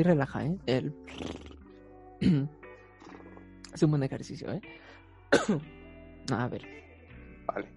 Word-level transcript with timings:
sí 0.00 0.02
relaja, 0.02 0.46
¿eh? 0.46 0.56
El... 0.66 0.94
es 3.74 3.82
un 3.82 3.90
buen 3.90 4.02
ejercicio, 4.02 4.50
¿eh? 4.50 4.60
A 6.32 6.48
ver. 6.48 6.62
Vale. 7.46 7.68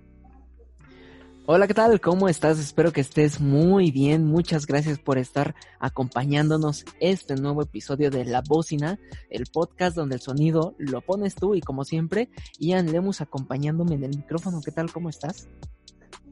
Hola, 1.46 1.68
¿qué 1.68 1.74
tal? 1.74 2.00
¿Cómo 2.00 2.30
estás? 2.30 2.60
Espero 2.60 2.94
que 2.94 3.02
estés 3.02 3.42
muy 3.42 3.92
bien. 3.92 4.26
Muchas 4.26 4.66
gracias 4.66 5.00
por 5.00 5.18
estar 5.18 5.54
acompañándonos 5.80 6.86
este 7.02 7.36
nuevo 7.36 7.62
episodio 7.62 8.10
de 8.10 8.24
La 8.24 8.42
Bocina, 8.42 8.98
el 9.30 9.48
podcast 9.48 9.98
donde 9.98 10.16
el 10.16 10.22
sonido 10.22 10.76
lo 10.78 11.02
pones 11.02 11.36
tú 11.36 11.56
y 11.56 11.62
como 11.62 11.84
siempre, 11.84 12.30
Ian 12.58 12.90
Lemus 12.90 13.20
acompañándome 13.20 13.96
en 13.96 14.06
el 14.06 14.16
micrófono. 14.16 14.62
¿Qué 14.64 14.72
tal? 14.72 14.94
¿Cómo 14.94 15.10
estás? 15.10 15.50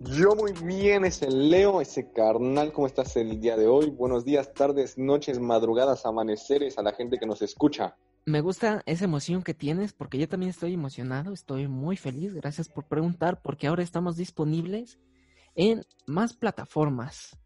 Yo 0.03 0.35
muy 0.35 0.51
bien, 0.53 1.05
ese 1.05 1.29
Leo, 1.29 1.79
ese 1.79 2.11
carnal, 2.11 2.73
¿cómo 2.73 2.87
estás 2.87 3.15
el 3.17 3.39
día 3.39 3.55
de 3.55 3.67
hoy? 3.67 3.91
Buenos 3.91 4.25
días, 4.25 4.51
tardes, 4.51 4.97
noches, 4.97 5.39
madrugadas, 5.39 6.07
amaneceres 6.07 6.79
a 6.79 6.81
la 6.81 6.91
gente 6.93 7.19
que 7.19 7.27
nos 7.27 7.43
escucha. 7.43 7.95
Me 8.25 8.41
gusta 8.41 8.81
esa 8.87 9.05
emoción 9.05 9.43
que 9.43 9.53
tienes 9.53 9.93
porque 9.93 10.17
yo 10.17 10.27
también 10.27 10.49
estoy 10.49 10.73
emocionado, 10.73 11.33
estoy 11.33 11.67
muy 11.67 11.97
feliz. 11.97 12.33
Gracias 12.33 12.67
por 12.67 12.85
preguntar 12.85 13.43
porque 13.43 13.67
ahora 13.67 13.83
estamos 13.83 14.17
disponibles 14.17 14.97
en 15.53 15.85
más 16.07 16.33
plataformas. 16.33 17.37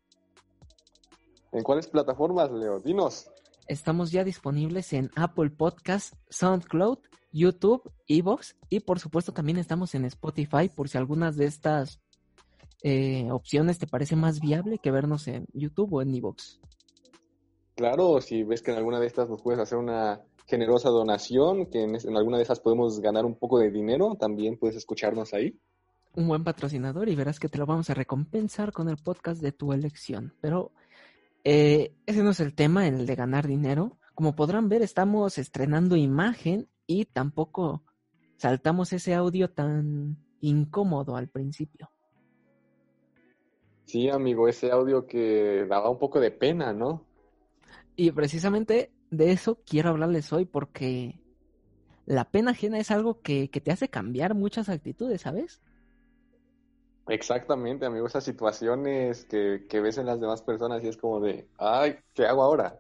¿En 1.52 1.62
cuáles 1.62 1.88
plataformas, 1.88 2.52
Leo? 2.52 2.80
Dinos. 2.80 3.30
Estamos 3.68 4.12
ya 4.12 4.24
disponibles 4.24 4.94
en 4.94 5.12
Apple 5.16 5.50
Podcast, 5.50 6.14
SoundCloud, 6.30 7.00
YouTube, 7.34 7.92
Evox 8.08 8.56
y 8.70 8.80
por 8.80 9.00
supuesto 9.00 9.34
también 9.34 9.58
estamos 9.58 9.94
en 9.94 10.06
Spotify 10.06 10.70
por 10.74 10.88
si 10.88 10.98
algunas 10.98 11.36
de 11.36 11.48
estas 11.48 12.00
eh, 12.88 13.32
opciones 13.32 13.80
te 13.80 13.88
parece 13.88 14.16
más 14.16 14.40
viable 14.40 14.78
que 14.78 14.92
vernos 14.92 15.28
en 15.28 15.48
YouTube 15.54 15.92
o 15.92 16.02
en 16.04 16.14
Evox. 16.14 16.60
Claro, 17.74 18.22
si 18.22 18.44
ves 18.44 18.62
que 18.62 18.70
en 18.70 18.78
alguna 18.78 19.00
de 19.00 19.08
estas 19.08 19.28
nos 19.28 19.42
puedes 19.42 19.60
hacer 19.60 19.80
una 19.80 20.22
generosa 20.46 20.90
donación, 20.90 21.66
que 21.66 21.82
en, 21.82 21.96
en, 21.96 22.16
alguna 22.16 22.38
de 22.38 22.44
esas 22.44 22.60
podemos 22.60 23.00
ganar 23.00 23.26
un 23.26 23.40
poco 23.40 23.58
de 23.58 23.72
dinero, 23.72 24.16
también 24.20 24.60
puedes 24.60 24.76
escucharnos 24.76 25.34
ahí. 25.34 25.60
Un 26.14 26.28
buen 26.28 26.44
patrocinador 26.44 27.10
y 27.10 27.16
verás 27.16 27.40
que 27.40 27.50
te 27.50 27.58
lo 27.58 27.66
vamos 27.66 27.90
a 27.90 27.96
recompensar 27.96 28.72
con 28.72 28.88
el 28.88 28.98
podcast 28.98 29.42
de 29.42 29.52
tu 29.52 29.74
elección. 29.74 30.36
Pero 30.40 30.72
eh, 31.44 31.96
ese 32.06 32.22
no 32.22 32.30
es 32.30 32.40
el 32.40 32.54
tema, 32.54 32.88
el 32.88 33.08
de 33.08 33.16
ganar 33.16 33.48
dinero. 33.48 33.98
Como 34.14 34.36
podrán 34.36 34.70
ver, 34.70 34.84
estamos 34.84 35.40
estrenando 35.40 35.96
imagen 35.96 36.70
y 36.86 37.06
tampoco 37.06 37.82
saltamos 38.38 38.94
ese 38.94 39.16
audio 39.16 39.50
tan 39.50 40.20
incómodo 40.40 41.16
al 41.16 41.30
principio. 41.30 41.90
Sí, 43.86 44.10
amigo, 44.10 44.48
ese 44.48 44.72
audio 44.72 45.06
que 45.06 45.66
daba 45.70 45.90
un 45.90 46.00
poco 46.00 46.20
de 46.20 46.32
pena, 46.32 46.74
¿no? 46.74 47.06
Y 47.96 48.12
precisamente 48.12 48.92
de 49.12 49.32
eso 49.32 49.60
quiero 49.66 49.90
hablarles 49.90 50.34
hoy 50.34 50.46
porque 50.46 51.22
la 52.06 52.26
pena 52.26 52.52
ajena 52.52 52.80
es 52.80 52.92
algo 52.92 53.22
que, 53.22 53.50
que, 53.50 53.62
te 53.62 53.72
hace 53.72 53.88
cambiar 53.88 54.36
muchas 54.36 54.70
actitudes, 54.70 55.22
¿sabes? 55.22 55.62
Exactamente, 57.08 57.86
amigo, 57.86 58.08
esas 58.08 58.24
situaciones 58.24 59.26
que, 59.26 59.66
que 59.70 59.80
ves 59.80 59.98
en 60.00 60.08
las 60.08 60.20
demás 60.20 60.42
personas 60.42 60.84
y 60.84 60.88
es 60.88 60.98
como 60.98 61.20
de, 61.20 61.48
ay, 61.58 61.98
¿qué 62.14 62.26
hago 62.26 62.42
ahora? 62.42 62.80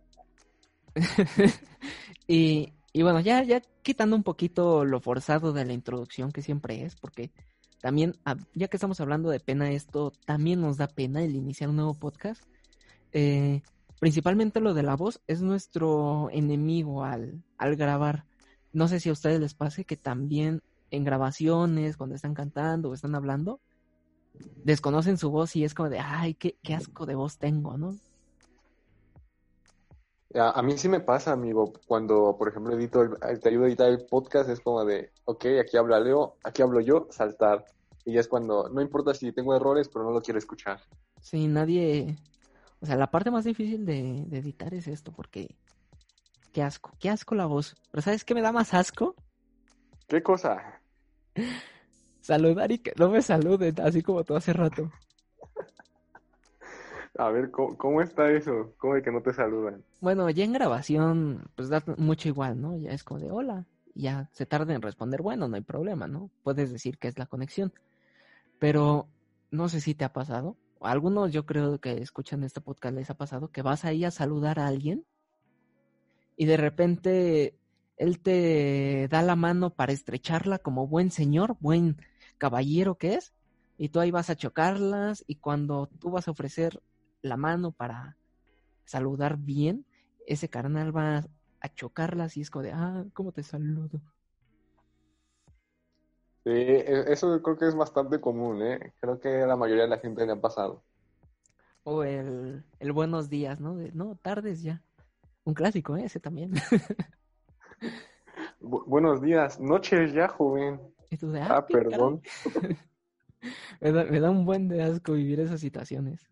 y, 2.27 2.73
y 2.91 3.03
bueno, 3.03 3.19
ya, 3.19 3.43
ya 3.43 3.61
quitando 3.83 4.15
un 4.15 4.23
poquito 4.23 4.83
lo 4.83 4.99
forzado 4.99 5.53
de 5.53 5.65
la 5.65 5.73
introducción 5.73 6.31
que 6.31 6.41
siempre 6.41 6.83
es, 6.83 6.95
porque 6.95 7.31
también, 7.81 8.15
ya 8.53 8.67
que 8.67 8.77
estamos 8.77 8.99
hablando 8.99 9.29
de 9.29 9.39
pena, 9.39 9.71
esto 9.71 10.11
también 10.25 10.61
nos 10.61 10.77
da 10.77 10.87
pena 10.87 11.23
el 11.23 11.35
iniciar 11.35 11.69
un 11.69 11.77
nuevo 11.77 11.93
podcast. 11.93 12.43
Eh, 13.11 13.61
principalmente 13.99 14.59
lo 14.59 14.73
de 14.73 14.83
la 14.83 14.95
voz 14.95 15.21
es 15.27 15.41
nuestro 15.41 16.29
enemigo 16.31 17.03
al, 17.03 17.43
al 17.57 17.75
grabar. 17.75 18.25
No 18.73 18.87
sé 18.87 18.99
si 18.99 19.09
a 19.09 19.13
ustedes 19.13 19.39
les 19.39 19.53
pase 19.53 19.85
que 19.85 19.97
también 19.97 20.61
en 20.91 21.03
grabaciones, 21.03 21.97
cuando 21.97 22.15
están 22.15 22.33
cantando 22.33 22.89
o 22.89 22.93
están 22.93 23.15
hablando, 23.15 23.61
desconocen 24.63 25.17
su 25.17 25.29
voz 25.29 25.55
y 25.55 25.63
es 25.63 25.73
como 25.73 25.89
de, 25.89 25.99
ay, 25.99 26.33
qué, 26.33 26.57
qué 26.63 26.73
asco 26.73 27.05
de 27.05 27.15
voz 27.15 27.37
tengo, 27.37 27.77
¿no? 27.77 27.95
A, 30.35 30.59
a, 30.59 30.61
mí 30.61 30.77
sí 30.77 30.89
me 30.89 30.99
pasa, 30.99 31.31
amigo, 31.31 31.73
cuando, 31.87 32.35
por 32.37 32.49
ejemplo, 32.49 32.75
edito 32.75 33.01
el, 33.01 33.39
te 33.39 33.49
ayudo 33.49 33.65
a 33.65 33.67
editar 33.67 33.89
el 33.89 34.05
podcast, 34.05 34.49
es 34.49 34.59
como 34.59 34.83
de, 34.83 35.11
ok, 35.25 35.45
aquí 35.61 35.77
habla 35.77 35.99
Leo, 35.99 36.35
aquí 36.43 36.61
hablo 36.61 36.81
yo, 36.81 37.07
saltar. 37.09 37.65
Y 38.03 38.13
ya 38.13 38.19
es 38.19 38.27
cuando, 38.27 38.69
no 38.69 38.81
importa 38.81 39.13
si 39.13 39.31
tengo 39.31 39.55
errores, 39.55 39.89
pero 39.89 40.05
no 40.05 40.11
lo 40.11 40.21
quiero 40.21 40.37
escuchar. 40.37 40.79
Sí, 41.21 41.47
nadie, 41.47 42.15
o 42.81 42.85
sea, 42.85 42.97
la 42.97 43.09
parte 43.09 43.31
más 43.31 43.45
difícil 43.45 43.85
de, 43.85 44.25
de, 44.27 44.37
editar 44.37 44.73
es 44.73 44.87
esto, 44.87 45.11
porque 45.11 45.55
qué 46.51 46.61
asco, 46.61 46.91
qué 46.99 47.09
asco 47.09 47.33
la 47.33 47.45
voz. 47.45 47.75
Pero 47.91 48.01
¿sabes 48.01 48.25
qué 48.25 48.35
me 48.35 48.41
da 48.41 48.51
más 48.51 48.73
asco? 48.73 49.15
¿Qué 50.07 50.21
cosa? 50.21 50.81
Saludar 52.21 52.71
y 52.71 52.79
que 52.79 52.93
no 52.97 53.09
me 53.09 53.21
saluden, 53.21 53.75
así 53.81 54.01
como 54.01 54.23
tú 54.23 54.35
hace 54.35 54.53
rato. 54.53 54.91
A 57.17 57.29
ver, 57.29 57.51
¿cómo, 57.51 57.77
¿cómo, 57.77 58.01
está 58.01 58.29
eso? 58.31 58.73
¿Cómo 58.77 58.95
de 58.95 59.01
que 59.01 59.11
no 59.11 59.21
te 59.21 59.33
saludan? 59.33 59.83
Bueno, 60.01 60.29
ya 60.29 60.43
en 60.43 60.53
grabación, 60.53 61.49
pues 61.55 61.69
da 61.69 61.83
mucho 61.97 62.27
igual, 62.27 62.61
¿no? 62.61 62.77
Ya 62.77 62.91
es 62.91 63.03
como 63.03 63.19
de 63.19 63.31
hola. 63.31 63.65
Ya 63.93 64.29
se 64.33 64.45
tarda 64.45 64.73
en 64.73 64.81
responder, 64.81 65.21
bueno, 65.21 65.47
no 65.47 65.55
hay 65.55 65.61
problema, 65.61 66.07
¿no? 66.07 66.29
Puedes 66.43 66.71
decir 66.71 66.97
que 66.97 67.07
es 67.07 67.17
la 67.17 67.27
conexión. 67.27 67.71
Pero 68.59 69.07
no 69.51 69.69
sé 69.69 69.79
si 69.79 69.95
te 69.95 70.03
ha 70.03 70.11
pasado 70.11 70.57
algunos 70.85 71.31
yo 71.31 71.45
creo 71.45 71.79
que 71.79 72.01
escuchan 72.01 72.43
este 72.43 72.61
podcast 72.61 72.95
les 72.95 73.09
ha 73.09 73.15
pasado 73.15 73.49
que 73.49 73.61
vas 73.61 73.85
ahí 73.85 74.05
a 74.05 74.11
saludar 74.11 74.59
a 74.59 74.67
alguien 74.67 75.05
y 76.37 76.45
de 76.45 76.57
repente 76.57 77.55
él 77.97 78.19
te 78.19 79.07
da 79.09 79.21
la 79.21 79.35
mano 79.35 79.69
para 79.69 79.93
estrecharla 79.93 80.59
como 80.59 80.87
buen 80.87 81.11
señor, 81.11 81.55
buen 81.61 81.97
caballero 82.37 82.95
que 82.95 83.13
es, 83.15 83.33
y 83.77 83.87
tú 83.89 84.01
ahí 84.01 84.11
vas 84.11 84.29
a 84.29 84.35
chocarlas 84.35 85.23
y 85.27 85.35
cuando 85.35 85.87
tú 85.99 86.11
vas 86.11 86.27
a 86.27 86.31
ofrecer 86.31 86.81
la 87.25 87.37
mano 87.37 87.71
para 87.71 88.17
saludar 88.85 89.37
bien, 89.37 89.85
ese 90.27 90.49
carnal 90.49 90.95
va 90.95 91.25
a 91.59 91.73
chocarlas 91.73 92.37
y 92.37 92.41
es 92.41 92.51
como 92.51 92.63
de, 92.63 92.71
ah, 92.71 93.03
¿cómo 93.13 93.31
te 93.31 93.43
saludo? 93.43 93.99
Sí, 96.43 96.53
eso 96.53 97.41
creo 97.41 97.57
que 97.57 97.67
es 97.67 97.75
bastante 97.75 98.21
común, 98.21 98.61
¿eh? 98.61 98.93
Creo 98.99 99.19
que 99.19 99.41
a 99.41 99.47
la 99.47 99.55
mayoría 99.55 99.83
de 99.83 99.89
la 99.89 99.97
gente 99.97 100.25
le 100.25 100.33
ha 100.33 100.39
pasado. 100.39 100.83
O 101.83 102.03
el, 102.03 102.63
el 102.79 102.91
buenos 102.91 103.29
días, 103.29 103.59
¿no? 103.59 103.75
De, 103.75 103.91
no, 103.93 104.15
tardes 104.21 104.61
ya. 104.61 104.83
Un 105.43 105.55
clásico, 105.55 105.97
¿eh? 105.97 106.05
Ese 106.05 106.19
también. 106.19 106.53
Bu 108.59 108.83
buenos 108.85 109.21
días, 109.21 109.59
noches 109.59 110.13
ya, 110.13 110.27
joven. 110.27 110.79
¿Y 111.09 111.17
tú 111.17 111.31
de, 111.31 111.41
ah, 111.41 111.57
ah 111.57 111.65
perdón. 111.65 112.21
me, 113.81 113.91
da, 113.91 114.05
me 114.05 114.19
da 114.19 114.29
un 114.29 114.45
buen 114.45 114.67
de 114.67 114.83
asco 114.83 115.13
vivir 115.13 115.39
esas 115.39 115.59
situaciones. 115.59 116.27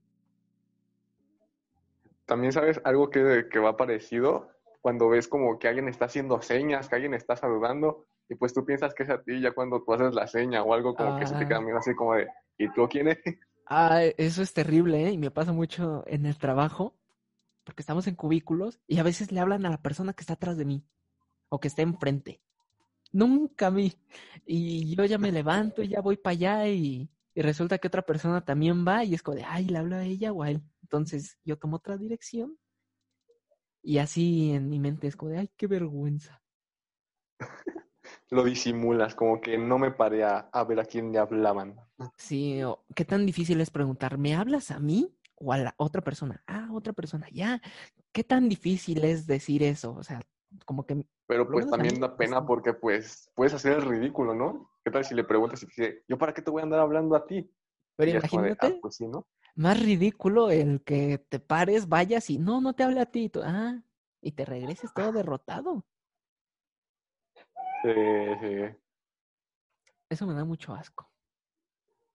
También 2.33 2.51
sabes 2.51 2.81
algo 2.83 3.11
que, 3.11 3.45
que 3.47 3.59
va 3.59 3.77
parecido 3.77 4.49
cuando 4.81 5.07
ves 5.07 5.27
como 5.27 5.59
que 5.59 5.67
alguien 5.67 5.87
está 5.87 6.05
haciendo 6.05 6.41
señas, 6.41 6.89
que 6.89 6.95
alguien 6.95 7.13
está 7.13 7.35
saludando, 7.35 8.07
y 8.27 8.33
pues 8.33 8.55
tú 8.55 8.65
piensas 8.65 8.95
que 8.95 9.03
es 9.03 9.11
a 9.11 9.21
ti 9.21 9.39
ya 9.39 9.51
cuando 9.51 9.83
tú 9.83 9.93
haces 9.93 10.15
la 10.15 10.25
seña 10.25 10.63
o 10.63 10.73
algo 10.73 10.95
como 10.95 11.13
ah. 11.13 11.19
que 11.19 11.27
se 11.27 11.35
te 11.35 11.47
queda 11.47 11.59
mirando 11.59 11.81
así 11.81 11.93
como 11.93 12.15
de, 12.15 12.27
¿y 12.57 12.73
tú 12.73 12.87
quién 12.89 13.09
es? 13.09 13.19
Ah, 13.67 14.01
eso 14.17 14.41
es 14.41 14.51
terrible, 14.51 15.05
¿eh? 15.05 15.11
Y 15.11 15.19
me 15.19 15.29
pasa 15.29 15.53
mucho 15.53 16.03
en 16.07 16.25
el 16.25 16.35
trabajo, 16.39 16.95
porque 17.65 17.83
estamos 17.83 18.07
en 18.07 18.15
cubículos 18.15 18.79
y 18.87 18.97
a 18.97 19.03
veces 19.03 19.31
le 19.31 19.39
hablan 19.39 19.67
a 19.67 19.69
la 19.69 19.83
persona 19.83 20.13
que 20.13 20.21
está 20.21 20.33
atrás 20.33 20.57
de 20.57 20.65
mí 20.65 20.83
o 21.49 21.59
que 21.59 21.67
está 21.67 21.83
enfrente. 21.83 22.41
Nunca 23.11 23.67
a 23.67 23.71
mí. 23.71 23.93
Y 24.47 24.95
yo 24.95 25.05
ya 25.05 25.19
me 25.19 25.31
levanto 25.31 25.83
y 25.83 25.89
ya 25.89 26.01
voy 26.01 26.17
para 26.17 26.31
allá 26.31 26.67
y, 26.67 27.11
y 27.35 27.41
resulta 27.43 27.77
que 27.77 27.89
otra 27.89 28.01
persona 28.01 28.43
también 28.43 28.83
va 28.87 29.03
y 29.03 29.13
es 29.13 29.21
como 29.21 29.37
de, 29.37 29.43
ay, 29.43 29.65
le 29.65 29.77
hablo 29.77 29.97
a 29.97 30.03
ella 30.03 30.31
o 30.31 30.41
a 30.41 30.49
él. 30.49 30.63
Entonces 30.93 31.39
yo 31.43 31.57
tomo 31.57 31.77
otra 31.77 31.97
dirección 31.97 32.55
y 33.81 33.97
así 33.97 34.51
en 34.51 34.69
mi 34.69 34.77
mente 34.77 35.07
es 35.07 35.15
como 35.15 35.31
de, 35.31 35.39
ay, 35.39 35.49
qué 35.57 35.65
vergüenza. 35.65 36.43
Lo 38.29 38.43
disimulas, 38.43 39.15
como 39.15 39.41
que 39.41 39.57
no 39.57 39.79
me 39.79 39.89
paré 39.89 40.23
a, 40.23 40.49
a 40.53 40.63
ver 40.65 40.79
a 40.79 40.85
quién 40.85 41.11
le 41.11 41.17
hablaban. 41.17 41.79
Sí, 42.15 42.61
o, 42.61 42.85
qué 42.95 43.05
tan 43.05 43.25
difícil 43.25 43.59
es 43.59 43.71
preguntar, 43.71 44.19
¿me 44.19 44.35
hablas 44.35 44.69
a 44.69 44.77
mí 44.77 45.17
o 45.33 45.51
a 45.51 45.57
la 45.57 45.73
otra 45.77 46.03
persona? 46.03 46.43
Ah, 46.45 46.69
otra 46.71 46.93
persona, 46.93 47.27
ya. 47.31 47.59
¿Qué 48.11 48.23
tan 48.23 48.47
difícil 48.47 49.03
es 49.03 49.25
decir 49.25 49.63
eso? 49.63 49.95
O 49.95 50.03
sea, 50.03 50.21
como 50.63 50.85
que... 50.85 51.07
Pero 51.25 51.49
pues 51.49 51.67
también 51.71 51.99
da 51.99 52.15
pena 52.15 52.45
porque 52.45 52.75
pues 52.75 53.31
puedes 53.33 53.55
hacer 53.55 53.73
el 53.73 53.81
ridículo, 53.81 54.35
¿no? 54.35 54.69
¿Qué 54.85 54.91
tal 54.91 55.03
si 55.03 55.15
le 55.15 55.23
preguntas 55.23 55.63
y 55.63 55.65
te 55.65 55.71
dice, 55.71 56.03
¿yo 56.07 56.19
para 56.19 56.35
qué 56.35 56.43
te 56.43 56.51
voy 56.51 56.59
a 56.59 56.65
andar 56.65 56.81
hablando 56.81 57.15
a 57.15 57.25
ti? 57.25 57.51
Pero 57.95 58.11
y 58.11 58.13
imagínate, 58.13 58.67
de, 58.67 58.73
ah, 58.75 58.79
pues 58.79 58.95
sí, 58.95 59.07
¿no? 59.07 59.27
Más 59.55 59.79
ridículo 59.79 60.49
el 60.51 60.83
que 60.83 61.17
te 61.17 61.39
pares, 61.39 61.87
vayas 61.87 62.29
y 62.29 62.37
no, 62.37 62.61
no 62.61 62.73
te 62.73 62.83
hable 62.83 63.01
a 63.01 63.05
ti. 63.05 63.29
Tú, 63.29 63.41
ah, 63.43 63.81
y 64.21 64.31
te 64.31 64.45
regreses 64.45 64.93
todo 64.93 65.11
derrotado. 65.13 65.85
Sí, 67.83 67.91
sí. 68.41 68.77
Eso 70.09 70.25
me 70.25 70.33
da 70.33 70.45
mucho 70.45 70.73
asco. 70.73 71.09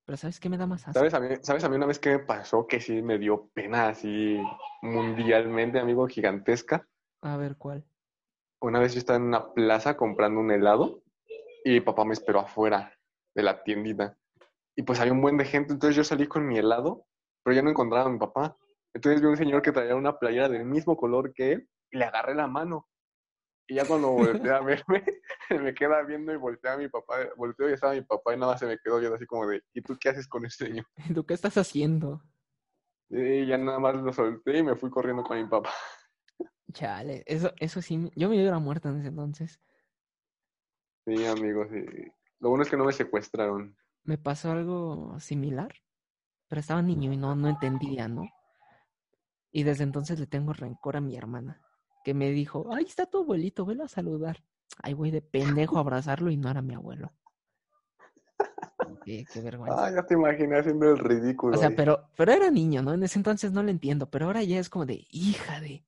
Pero 0.05 0.17
¿sabes 0.17 0.40
qué 0.40 0.49
me 0.49 0.56
da 0.56 0.67
más 0.67 0.88
asco? 0.88 0.99
¿Sabes 0.99 1.12
a, 1.12 1.20
mí, 1.20 1.37
¿Sabes 1.43 1.64
a 1.64 1.69
mí 1.69 1.76
una 1.76 1.85
vez 1.85 1.99
que 1.99 2.11
me 2.11 2.19
pasó 2.20 2.67
que 2.67 2.81
sí 2.81 3.02
me 3.02 3.19
dio 3.19 3.50
pena 3.52 3.88
así 3.88 4.41
mundialmente, 4.81 5.79
amigo, 5.79 6.06
gigantesca? 6.06 6.88
A 7.20 7.37
ver, 7.37 7.56
¿cuál? 7.56 7.84
Una 8.61 8.79
vez 8.79 8.94
yo 8.94 9.00
estaba 9.00 9.19
en 9.19 9.25
una 9.25 9.52
plaza 9.52 9.96
comprando 9.96 10.41
un 10.41 10.50
helado 10.50 11.02
y 11.62 11.81
papá 11.81 12.05
me 12.06 12.14
esperó 12.14 12.41
afuera 12.41 12.99
de 13.34 13.43
la 13.43 13.62
tiendita. 13.62 14.17
Y 14.75 14.82
pues 14.82 14.99
había 15.00 15.12
un 15.12 15.20
buen 15.20 15.37
de 15.37 15.44
gente, 15.44 15.75
entonces 15.75 15.96
yo 15.96 16.05
salí 16.05 16.26
con 16.26 16.46
mi 16.46 16.56
helado, 16.56 17.06
pero 17.49 17.56
ya 17.56 17.62
no 17.62 17.71
encontraba 17.71 18.11
a 18.11 18.12
mi 18.12 18.19
papá. 18.19 18.59
Entonces 18.93 19.23
vi 19.23 19.27
un 19.27 19.39
señor 19.39 19.62
que 19.62 19.73
traía 19.73 19.97
una 19.97 20.19
playera 20.19 20.50
del 20.50 20.67
mismo 20.67 20.99
color 20.99 21.33
que 21.33 21.53
él 21.53 21.69
y 21.91 21.97
le 21.97 22.05
agarré 22.05 22.35
la 22.35 22.47
mano. 22.47 22.87
Y 23.67 23.77
ya 23.77 23.87
cuando 23.87 24.11
volteé 24.11 24.50
a 24.50 24.61
verme, 24.61 25.03
me 25.62 25.73
queda 25.73 26.03
viendo 26.03 26.31
y 26.31 26.37
volteé 26.37 26.73
a 26.73 26.77
mi 26.77 26.91
papá, 26.91 27.21
volteó 27.39 27.71
y 27.71 27.73
estaba 27.73 27.95
mi 27.95 28.03
papá 28.03 28.35
y 28.35 28.39
nada 28.39 28.53
más 28.53 28.61
se 28.61 28.67
me 28.67 28.77
quedó 28.77 28.99
viendo 28.99 29.17
así 29.17 29.25
como 29.25 29.47
de, 29.47 29.62
¿y 29.73 29.81
tú 29.81 29.97
qué 29.99 30.11
haces 30.11 30.29
con 30.29 30.45
este 30.45 30.67
señor? 30.67 30.85
¿Y 31.09 31.15
tú 31.15 31.25
qué 31.25 31.33
estás 31.33 31.56
haciendo? 31.56 32.23
Y 33.09 33.47
ya 33.47 33.56
nada 33.56 33.79
más 33.79 33.97
lo 33.97 34.12
solté 34.12 34.59
y 34.59 34.62
me 34.62 34.77
fui 34.77 34.91
corriendo 34.91 35.23
con 35.23 35.41
mi 35.41 35.49
papá. 35.49 35.71
Chale, 36.75 37.23
eso, 37.25 37.55
eso 37.61 37.81
sí, 37.81 38.11
yo 38.15 38.29
me 38.29 38.37
hubiera 38.37 38.59
muerto 38.59 38.91
en 38.91 38.99
ese 38.99 39.09
entonces. 39.09 39.59
Sí, 41.06 41.25
amigos, 41.25 41.69
sí. 41.73 42.12
Lo 42.41 42.51
bueno 42.51 42.65
es 42.65 42.69
que 42.69 42.77
no 42.77 42.85
me 42.85 42.93
secuestraron. 42.93 43.75
Me 44.03 44.19
pasó 44.19 44.51
algo 44.51 45.19
similar, 45.19 45.73
pero 46.49 46.61
estaba 46.61 46.83
niño 46.83 47.12
y 47.12 47.17
no, 47.17 47.35
no 47.37 47.49
entendía, 47.49 48.09
¿no? 48.09 48.29
Y 49.50 49.62
desde 49.62 49.85
entonces 49.85 50.19
le 50.19 50.27
tengo 50.27 50.53
rencor 50.53 50.97
a 50.97 51.00
mi 51.00 51.17
hermana, 51.17 51.61
que 52.05 52.15
me 52.15 52.31
dijo, 52.31 52.73
ahí 52.75 52.85
está 52.85 53.06
tu 53.06 53.19
abuelito, 53.19 53.65
velo 53.65 53.85
a 53.85 53.89
saludar. 53.89 54.43
Ay, 54.83 54.95
voy 54.95 55.11
de 55.11 55.23
pendejo 55.23 55.77
a 55.77 55.81
abrazarlo 55.81 56.31
y 56.31 56.37
no 56.37 56.50
era 56.50 56.62
mi 56.62 56.75
abuelo. 56.75 57.12
Qué, 59.05 59.25
qué 59.33 59.41
vergüenza. 59.41 59.87
Ah, 59.87 59.91
ya 59.91 60.06
te 60.06 60.15
imaginé 60.15 60.59
haciendo 60.59 60.91
el 60.91 60.99
ridículo. 60.99 61.56
O 61.56 61.59
sea, 61.59 61.69
ahí. 61.69 61.75
pero, 61.75 62.09
pero 62.17 62.33
era 62.33 62.51
niño, 62.51 62.83
¿no? 62.83 62.93
En 62.93 63.03
ese 63.03 63.19
entonces 63.19 63.53
no 63.53 63.62
lo 63.62 63.71
entiendo, 63.71 64.11
pero 64.11 64.27
ahora 64.27 64.43
ya 64.43 64.59
es 64.59 64.69
como 64.69 64.87
de, 64.87 65.06
hija 65.11 65.61
de, 65.61 65.85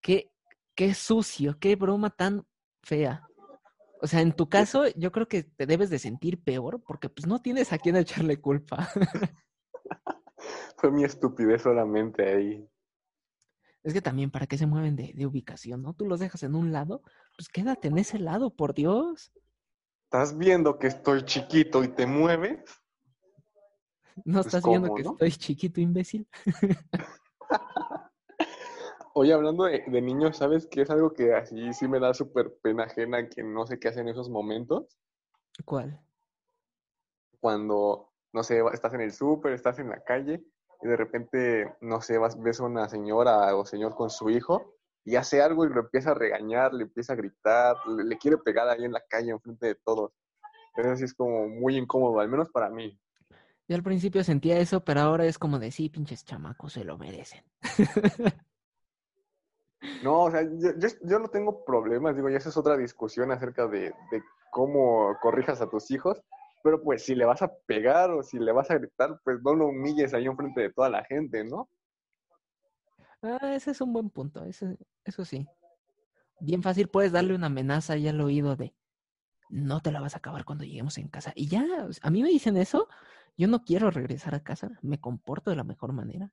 qué, 0.00 0.32
qué 0.74 0.94
sucio, 0.94 1.58
qué 1.58 1.76
broma 1.76 2.10
tan 2.10 2.46
fea. 2.82 3.26
O 4.00 4.06
sea, 4.06 4.20
en 4.20 4.32
tu 4.32 4.48
caso, 4.48 4.88
yo 4.96 5.12
creo 5.12 5.28
que 5.28 5.44
te 5.44 5.64
debes 5.64 5.90
de 5.90 6.00
sentir 6.00 6.42
peor 6.42 6.82
porque 6.82 7.08
pues 7.08 7.26
no 7.26 7.40
tienes 7.40 7.72
a 7.72 7.78
quién 7.78 7.96
echarle 7.96 8.40
culpa. 8.40 8.88
Fue 10.76 10.90
mi 10.90 11.04
estupidez 11.04 11.62
solamente 11.62 12.28
ahí. 12.28 12.68
Es 13.82 13.92
que 13.92 14.02
también, 14.02 14.30
¿para 14.30 14.46
qué 14.46 14.56
se 14.58 14.66
mueven 14.66 14.96
de, 14.96 15.12
de 15.14 15.26
ubicación, 15.26 15.82
no? 15.82 15.94
Tú 15.94 16.06
los 16.06 16.20
dejas 16.20 16.42
en 16.44 16.54
un 16.54 16.72
lado, 16.72 17.02
pues 17.36 17.48
quédate 17.48 17.88
en 17.88 17.98
ese 17.98 18.18
lado, 18.18 18.54
por 18.54 18.74
Dios. 18.74 19.32
¿Estás 20.04 20.38
viendo 20.38 20.78
que 20.78 20.86
estoy 20.86 21.24
chiquito 21.24 21.82
y 21.82 21.88
te 21.88 22.06
mueves? 22.06 22.60
¿No 24.24 24.40
Pues, 24.42 24.46
estás 24.46 24.64
viendo 24.64 24.88
¿cómo, 24.88 24.96
que 24.96 25.02
no? 25.02 25.12
estoy 25.12 25.32
chiquito, 25.32 25.80
imbécil? 25.80 26.28
Oye, 29.14 29.32
hablando 29.32 29.64
de, 29.64 29.84
de 29.86 30.00
niños, 30.02 30.36
¿sabes 30.38 30.66
qué 30.66 30.82
es 30.82 30.90
algo 30.90 31.12
que 31.12 31.34
así 31.34 31.72
sí 31.74 31.88
me 31.88 32.00
da 32.00 32.14
súper 32.14 32.56
pena 32.62 32.84
ajena 32.84 33.28
que 33.28 33.42
no 33.42 33.66
sé 33.66 33.78
qué 33.78 33.88
hacer 33.88 34.02
en 34.02 34.08
esos 34.08 34.28
momentos? 34.30 34.98
¿Cuál? 35.64 36.00
Cuando, 37.40 38.11
no 38.32 38.42
sé, 38.42 38.62
estás 38.72 38.94
en 38.94 39.00
el 39.02 39.12
súper, 39.12 39.52
estás 39.52 39.78
en 39.78 39.90
la 39.90 40.02
calle 40.02 40.42
y 40.82 40.88
de 40.88 40.96
repente, 40.96 41.74
no 41.80 42.00
sé, 42.00 42.18
vas, 42.18 42.40
ves 42.40 42.60
a 42.60 42.64
una 42.64 42.88
señora 42.88 43.54
o 43.56 43.64
señor 43.64 43.94
con 43.94 44.10
su 44.10 44.30
hijo 44.30 44.74
y 45.04 45.16
hace 45.16 45.42
algo 45.42 45.64
y 45.64 45.68
lo 45.68 45.80
empieza 45.80 46.12
a 46.12 46.14
regañar, 46.14 46.72
le 46.74 46.84
empieza 46.84 47.12
a 47.12 47.16
gritar, 47.16 47.76
le, 47.86 48.04
le 48.04 48.18
quiere 48.18 48.38
pegar 48.38 48.68
ahí 48.68 48.84
en 48.84 48.92
la 48.92 49.02
calle 49.08 49.30
enfrente 49.30 49.66
de 49.66 49.74
todos. 49.74 50.12
Eso 50.76 50.96
sí 50.96 51.04
es 51.04 51.14
como 51.14 51.48
muy 51.48 51.76
incómodo, 51.76 52.20
al 52.20 52.28
menos 52.28 52.48
para 52.50 52.70
mí. 52.70 52.98
Yo 53.68 53.76
al 53.76 53.82
principio 53.82 54.24
sentía 54.24 54.58
eso, 54.58 54.84
pero 54.84 55.00
ahora 55.00 55.24
es 55.26 55.38
como 55.38 55.58
de 55.58 55.70
sí, 55.70 55.88
pinches 55.88 56.24
chamacos, 56.24 56.72
se 56.72 56.84
lo 56.84 56.98
merecen. 56.98 57.44
No, 60.02 60.24
o 60.24 60.30
sea, 60.30 60.42
yo, 60.42 60.70
yo, 60.78 60.88
yo 61.02 61.18
no 61.18 61.28
tengo 61.28 61.64
problemas, 61.64 62.14
digo, 62.14 62.28
ya 62.28 62.38
esa 62.38 62.50
es 62.50 62.56
otra 62.56 62.76
discusión 62.76 63.32
acerca 63.32 63.66
de, 63.66 63.92
de 64.10 64.22
cómo 64.52 65.16
corrijas 65.20 65.60
a 65.60 65.68
tus 65.68 65.90
hijos, 65.90 66.22
pero 66.62 66.82
pues 66.82 67.04
si 67.04 67.14
le 67.14 67.24
vas 67.24 67.42
a 67.42 67.52
pegar 67.66 68.10
o 68.10 68.22
si 68.22 68.38
le 68.38 68.52
vas 68.52 68.70
a 68.70 68.78
gritar, 68.78 69.20
pues 69.24 69.42
no 69.42 69.54
lo 69.54 69.68
humilles 69.68 70.14
ahí 70.14 70.26
enfrente 70.26 70.60
de 70.60 70.72
toda 70.72 70.88
la 70.88 71.04
gente, 71.04 71.44
¿no? 71.44 71.68
Ah, 73.22 73.54
ese 73.54 73.70
es 73.70 73.80
un 73.80 73.92
buen 73.92 74.10
punto, 74.10 74.44
ese, 74.44 74.76
eso 75.04 75.24
sí. 75.24 75.46
Bien 76.40 76.62
fácil 76.62 76.88
puedes 76.88 77.12
darle 77.12 77.34
una 77.34 77.46
amenaza 77.46 77.92
ahí 77.92 78.08
al 78.08 78.20
oído 78.20 78.56
de 78.56 78.74
no 79.48 79.80
te 79.80 79.92
la 79.92 80.00
vas 80.00 80.14
a 80.14 80.18
acabar 80.18 80.44
cuando 80.44 80.64
lleguemos 80.64 80.98
en 80.98 81.08
casa. 81.08 81.32
Y 81.36 81.46
ya, 81.46 81.64
a 82.02 82.10
mí 82.10 82.22
me 82.22 82.30
dicen 82.30 82.56
eso, 82.56 82.88
yo 83.36 83.48
no 83.48 83.64
quiero 83.64 83.90
regresar 83.90 84.34
a 84.34 84.42
casa, 84.42 84.70
me 84.80 84.98
comporto 85.00 85.50
de 85.50 85.56
la 85.56 85.64
mejor 85.64 85.92
manera. 85.92 86.32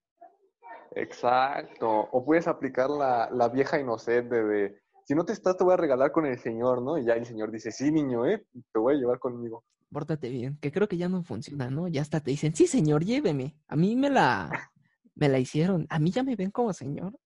Exacto. 0.91 1.89
O 2.11 2.25
puedes 2.25 2.47
aplicar 2.47 2.89
la, 2.89 3.29
la 3.31 3.49
vieja 3.49 3.79
inocente 3.79 4.43
de, 4.43 4.81
si 5.09 5.15
no 5.15 5.25
te 5.25 5.33
estás, 5.33 5.57
te 5.57 5.63
voy 5.63 5.73
a 5.73 5.77
regalar 5.77 6.11
con 6.11 6.27
el 6.27 6.37
señor, 6.37 6.83
¿no? 6.83 6.99
Y 6.99 7.03
ya 7.03 7.13
el 7.13 7.25
señor 7.25 7.49
dice, 7.49 7.71
sí, 7.71 7.91
niño, 7.91 8.27
¿eh? 8.27 8.45
Te 8.71 8.77
voy 8.77 8.93
a 8.93 8.97
llevar 8.99 9.17
conmigo. 9.17 9.65
Pórtate 9.91 10.29
bien, 10.29 10.59
que 10.61 10.71
creo 10.71 10.87
que 10.87 10.97
ya 10.97 11.09
no 11.09 11.23
funciona, 11.23 11.71
¿no? 11.71 11.87
Ya 11.87 12.03
hasta 12.03 12.19
te 12.19 12.29
dicen, 12.29 12.55
sí, 12.55 12.67
señor, 12.67 13.03
lléveme. 13.03 13.57
A 13.67 13.75
mí 13.75 13.95
me 13.95 14.11
la, 14.11 14.51
me 15.15 15.27
la 15.27 15.39
hicieron, 15.39 15.87
a 15.89 15.97
mí 15.97 16.11
ya 16.11 16.21
me 16.21 16.35
ven 16.35 16.51
como 16.51 16.73
señor. 16.73 17.19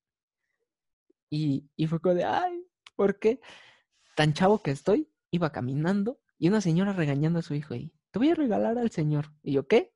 Y, 1.30 1.70
y 1.76 1.88
fue 1.88 2.00
como 2.00 2.16
de, 2.16 2.24
ay, 2.24 2.66
¿por 2.96 3.20
qué? 3.20 3.42
Tan 4.16 4.32
chavo 4.32 4.60
que 4.60 4.72
estoy, 4.72 5.12
iba 5.30 5.52
caminando 5.52 6.22
y 6.38 6.48
una 6.48 6.62
señora 6.62 6.94
regañando 6.94 7.40
a 7.40 7.42
su 7.42 7.54
hijo 7.54 7.76
y, 7.76 7.92
te 8.12 8.20
voy 8.20 8.30
a 8.30 8.36
regalar 8.36 8.78
al 8.78 8.92
señor. 8.92 9.34
Y 9.42 9.52
yo, 9.52 9.68
¿qué? 9.68 9.94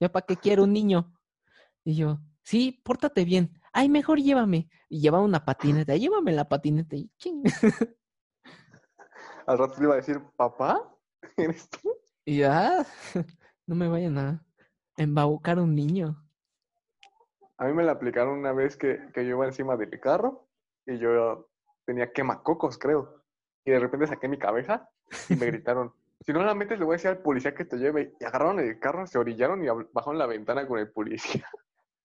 ¿Yo 0.00 0.10
para 0.10 0.26
qué 0.26 0.36
quiero 0.36 0.64
un 0.64 0.72
niño? 0.72 1.16
Y 1.84 1.94
yo, 1.94 2.18
sí, 2.42 2.82
pórtate 2.84 3.24
bien. 3.24 3.52
Ay, 3.76 3.88
mejor 3.88 4.20
llévame. 4.20 4.68
Y 4.88 5.00
llevaba 5.00 5.24
una 5.24 5.44
patineta, 5.44 5.96
llévame 5.96 6.30
la 6.30 6.48
patineta 6.48 6.94
y 6.94 7.10
ching. 7.18 7.42
Al 9.46 9.58
rato 9.58 9.74
te 9.74 9.82
iba 9.82 9.94
a 9.94 9.96
decir, 9.96 10.22
papá, 10.36 10.96
¿eres 11.36 11.68
tú? 11.68 11.92
Y 12.24 12.38
yo, 12.38 12.52
ah, 12.52 12.86
no 13.66 13.74
me 13.74 13.88
vayan 13.88 14.16
a 14.16 14.46
embaucar 14.96 15.58
un 15.58 15.74
niño. 15.74 16.24
A 17.58 17.66
mí 17.66 17.72
me 17.72 17.82
la 17.82 17.92
aplicaron 17.92 18.38
una 18.38 18.52
vez 18.52 18.76
que, 18.76 19.10
que 19.12 19.24
yo 19.24 19.30
iba 19.30 19.46
encima 19.46 19.76
del 19.76 19.98
carro 20.00 20.48
y 20.86 20.98
yo 20.98 21.50
tenía 21.84 22.12
quemacocos, 22.12 22.78
creo. 22.78 23.24
Y 23.64 23.72
de 23.72 23.80
repente 23.80 24.06
saqué 24.06 24.28
mi 24.28 24.38
cabeza 24.38 24.88
y 25.28 25.34
me 25.34 25.46
gritaron, 25.50 25.92
si 26.20 26.32
no 26.32 26.44
la 26.44 26.54
metes 26.54 26.78
le 26.78 26.84
voy 26.84 26.94
a 26.94 26.96
decir 26.96 27.10
al 27.10 27.18
policía 27.18 27.56
que 27.56 27.64
te 27.64 27.76
lleve. 27.76 28.14
Y 28.20 28.24
agarraron 28.24 28.60
el 28.60 28.78
carro, 28.78 29.04
se 29.08 29.18
orillaron 29.18 29.64
y 29.64 29.68
bajaron 29.92 30.18
la 30.18 30.26
ventana 30.26 30.66
con 30.68 30.78
el 30.78 30.92
policía. 30.92 31.44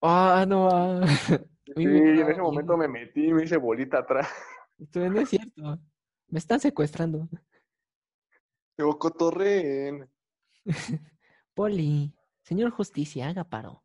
Ah, 0.01 0.46
no. 0.48 0.69
ah. 0.72 1.01
Sí, 1.75 1.84
en 1.84 2.28
ese 2.28 2.42
momento 2.42 2.75
me 2.78 2.88
metí 2.88 3.28
y 3.28 3.34
me 3.34 3.44
hice 3.44 3.57
bolita 3.57 4.00
atrás. 4.00 4.28
No 4.96 5.19
es 5.19 5.30
cierto. 5.30 5.77
Me 6.29 6.39
están 6.39 6.62
secuestrando. 6.62 7.27
Digo, 8.77 8.98
cotorreen. 8.98 10.10
Poli, 11.53 12.15
señor 12.41 12.72
justicia, 12.72 13.27
haga 13.27 13.44
paro. 13.44 13.84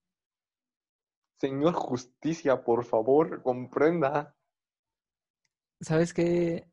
Señor 1.40 1.74
Justicia, 1.74 2.62
por 2.62 2.84
favor, 2.84 3.42
comprenda. 3.42 4.34
¿Sabes 5.80 6.14
qué? 6.14 6.70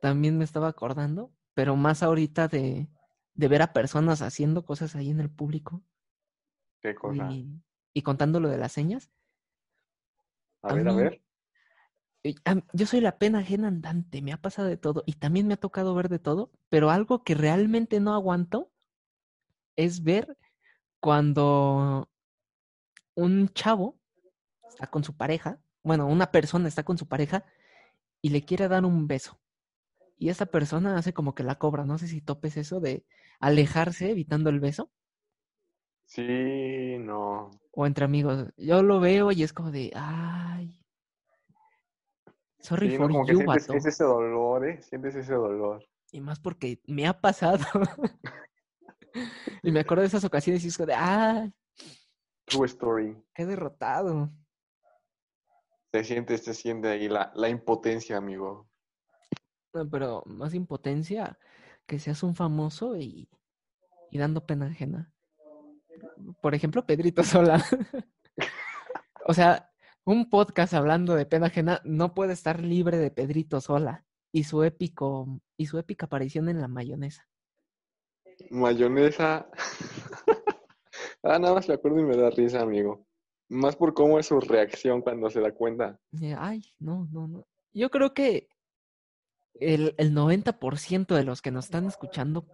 También 0.00 0.36
me 0.36 0.44
estaba 0.44 0.68
acordando, 0.68 1.32
pero 1.54 1.76
más 1.76 2.02
ahorita 2.02 2.48
de, 2.48 2.88
de 3.34 3.48
ver 3.48 3.62
a 3.62 3.72
personas 3.72 4.20
haciendo 4.20 4.64
cosas 4.64 4.96
ahí 4.96 5.10
en 5.10 5.20
el 5.20 5.30
público 5.30 5.82
¿Qué 6.80 6.94
cosa? 6.94 7.30
y, 7.30 7.62
y 7.94 8.02
contando 8.02 8.40
lo 8.40 8.48
de 8.48 8.58
las 8.58 8.72
señas. 8.72 9.10
A 10.62 10.70
a 10.70 10.74
ver, 10.74 10.88
a 10.88 10.92
ver. 10.92 11.22
Yo 12.72 12.86
soy 12.86 13.00
la 13.00 13.18
pena 13.18 13.40
ajena 13.40 13.68
andante, 13.68 14.22
me 14.22 14.32
ha 14.32 14.40
pasado 14.40 14.68
de 14.68 14.76
todo 14.76 15.02
y 15.06 15.14
también 15.14 15.48
me 15.48 15.54
ha 15.54 15.56
tocado 15.56 15.94
ver 15.94 16.08
de 16.08 16.20
todo, 16.20 16.52
pero 16.68 16.90
algo 16.90 17.24
que 17.24 17.34
realmente 17.34 17.98
no 17.98 18.14
aguanto 18.14 18.70
es 19.74 20.04
ver 20.04 20.36
cuando 21.00 22.08
un 23.14 23.48
chavo 23.48 23.98
está 24.68 24.86
con 24.86 25.02
su 25.02 25.16
pareja, 25.16 25.58
bueno, 25.82 26.06
una 26.06 26.30
persona 26.30 26.68
está 26.68 26.84
con 26.84 26.96
su 26.96 27.08
pareja 27.08 27.44
y 28.20 28.28
le 28.28 28.44
quiere 28.44 28.68
dar 28.68 28.84
un 28.84 29.08
beso. 29.08 29.40
Y 30.16 30.28
esa 30.28 30.46
persona 30.46 30.96
hace 30.96 31.12
como 31.12 31.34
que 31.34 31.42
la 31.42 31.58
cobra, 31.58 31.84
no 31.84 31.98
sé 31.98 32.06
si 32.06 32.20
topes 32.20 32.56
eso 32.56 32.78
de 32.78 33.04
alejarse 33.40 34.12
evitando 34.12 34.48
el 34.50 34.60
beso 34.60 34.92
Sí, 36.14 36.98
no. 36.98 37.50
o 37.70 37.86
entre 37.86 38.04
amigos. 38.04 38.52
Yo 38.58 38.82
lo 38.82 39.00
veo 39.00 39.32
y 39.32 39.42
es 39.42 39.54
como 39.54 39.70
de, 39.70 39.90
ay. 39.94 40.78
Sorry 42.60 42.90
Sí, 42.90 42.98
no, 42.98 42.98
for 42.98 43.10
como 43.12 43.24
que 43.24 43.32
you, 43.32 43.38
sientes, 43.38 43.66
vato. 43.66 43.78
es 43.78 43.86
ese 43.86 44.04
dolor, 44.04 44.68
¿eh? 44.68 44.82
Sientes 44.82 45.14
ese 45.16 45.32
dolor. 45.32 45.82
Y 46.10 46.20
más 46.20 46.38
porque 46.38 46.82
me 46.86 47.06
ha 47.06 47.18
pasado. 47.18 47.64
y 49.62 49.72
me 49.72 49.80
acuerdo 49.80 50.02
de 50.02 50.08
esas 50.08 50.24
ocasiones 50.24 50.62
y 50.64 50.68
es 50.68 50.76
como 50.76 50.88
de, 50.88 50.94
ah, 50.94 51.50
True 52.44 52.66
story. 52.66 53.16
qué 53.34 53.46
derrotado. 53.46 54.30
Se 55.94 56.04
siente, 56.04 56.36
se 56.36 56.52
siente 56.52 56.88
ahí 56.88 57.08
la, 57.08 57.32
la 57.34 57.48
impotencia, 57.48 58.18
amigo. 58.18 58.68
No, 59.72 59.88
pero 59.88 60.22
más 60.26 60.52
impotencia 60.52 61.38
que 61.86 61.98
seas 61.98 62.22
un 62.22 62.34
famoso 62.34 62.98
y, 62.98 63.30
y 64.10 64.18
dando 64.18 64.44
pena 64.44 64.66
ajena. 64.66 65.10
Por 66.40 66.54
ejemplo, 66.54 66.84
Pedrito 66.86 67.22
Sola. 67.24 67.64
o 69.26 69.34
sea, 69.34 69.72
Un 70.04 70.28
podcast 70.28 70.74
hablando 70.74 71.14
de 71.14 71.26
pena 71.26 71.46
ajena 71.46 71.80
no 71.84 72.12
puede 72.12 72.32
estar 72.32 72.60
libre 72.60 72.98
de 72.98 73.12
Pedrito 73.12 73.60
Sola 73.60 74.04
y 74.32 74.44
su 74.44 74.64
épico 74.64 75.40
y 75.56 75.66
su 75.66 75.78
épica 75.78 76.06
aparición 76.06 76.48
en 76.48 76.60
la 76.60 76.66
mayonesa. 76.66 77.28
Mayonesa. 78.50 79.48
ah, 81.22 81.38
nada 81.38 81.54
más 81.54 81.68
me 81.68 81.74
acuerdo 81.74 82.00
y 82.00 82.04
me 82.04 82.16
da 82.16 82.30
risa, 82.30 82.62
amigo. 82.62 83.06
Más 83.48 83.76
por 83.76 83.94
cómo 83.94 84.18
es 84.18 84.26
su 84.26 84.40
reacción 84.40 85.02
cuando 85.02 85.30
se 85.30 85.40
da 85.40 85.52
cuenta. 85.52 86.00
Ay, 86.36 86.62
no, 86.80 87.06
no, 87.12 87.28
no. 87.28 87.46
Yo 87.72 87.90
creo 87.90 88.14
que 88.14 88.48
el, 89.54 89.94
el 89.98 90.12
90% 90.16 91.14
de 91.14 91.24
los 91.24 91.42
que 91.42 91.52
nos 91.52 91.66
están 91.66 91.86
escuchando 91.86 92.48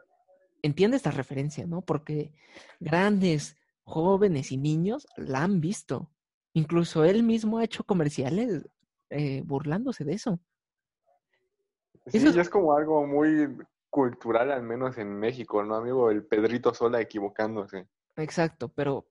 entiende 0.63 0.97
esta 0.97 1.11
referencia, 1.11 1.67
¿no? 1.67 1.83
Porque 1.83 2.33
grandes, 2.81 3.57
jóvenes 3.85 4.53
y 4.53 4.57
niños 4.57 5.07
la 5.17 5.43
han 5.43 5.61
visto. 5.61 6.11
Incluso 6.53 7.05
él 7.05 7.23
mismo 7.23 7.59
ha 7.59 7.65
hecho 7.65 7.85
comerciales 7.85 8.69
eh, 9.11 9.43
burlándose 9.45 10.05
de 10.05 10.15
eso. 10.15 10.41
Sí, 12.07 12.19
eso 12.19 12.41
es... 12.41 12.51
como 12.51 12.75
algo 12.75 13.07
muy 13.07 13.57
cultural, 13.91 14.53
al 14.53 14.63
menos 14.63 14.99
en 14.99 15.19
México, 15.19 15.63
¿no, 15.63 15.77
amigo? 15.77 16.11
El 16.11 16.25
Pedrito 16.25 16.75
Sola 16.75 17.01
equivocándose. 17.01 17.87
Exacto, 18.17 18.69
pero, 18.69 19.09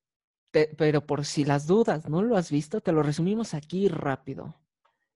pero 0.51 1.05
por 1.05 1.25
si 1.25 1.45
las 1.45 1.67
dudas 1.67 2.07
no 2.09 2.21
lo 2.21 2.35
has 2.35 2.51
visto, 2.51 2.81
te 2.81 2.91
lo 2.91 3.03
resumimos 3.03 3.53
aquí 3.53 3.87
rápido. 3.87 4.55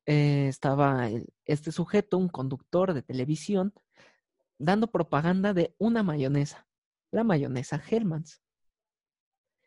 Eh, 0.05 0.47
estaba 0.47 1.09
este 1.45 1.71
sujeto, 1.71 2.17
un 2.17 2.29
conductor 2.29 2.93
de 2.93 3.03
televisión, 3.03 3.73
dando 4.61 4.87
propaganda 4.87 5.53
de 5.53 5.75
una 5.77 6.03
mayonesa, 6.03 6.67
la 7.11 7.23
mayonesa 7.23 7.81
Hellmann's. 7.89 8.41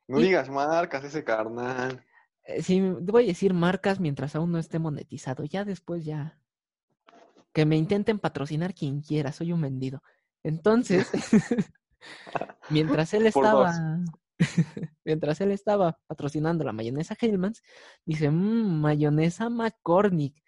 No 0.06 0.18
digas 0.18 0.48
marcas, 0.50 1.04
ese 1.04 1.24
carnal. 1.24 2.04
Eh, 2.44 2.62
sí, 2.62 2.80
voy 2.80 3.24
a 3.24 3.26
decir 3.28 3.54
marcas 3.54 4.00
mientras 4.00 4.36
aún 4.36 4.52
no 4.52 4.58
esté 4.58 4.78
monetizado. 4.78 5.44
Ya 5.44 5.64
después 5.64 6.04
ya. 6.04 6.38
Que 7.52 7.64
me 7.64 7.76
intenten 7.76 8.18
patrocinar 8.18 8.74
quien 8.74 9.00
quiera, 9.00 9.32
soy 9.32 9.52
un 9.52 9.62
vendido. 9.62 10.02
Entonces, 10.42 11.10
mientras 12.70 13.14
él 13.14 13.26
estaba. 13.26 13.72
mientras 15.04 15.40
él 15.40 15.52
estaba 15.52 15.98
patrocinando 16.06 16.64
la 16.64 16.72
mayonesa 16.72 17.16
Hellmann's, 17.18 17.62
dice, 18.04 18.30
mmm, 18.30 18.80
mayonesa 18.80 19.48
McCormick, 19.48 20.42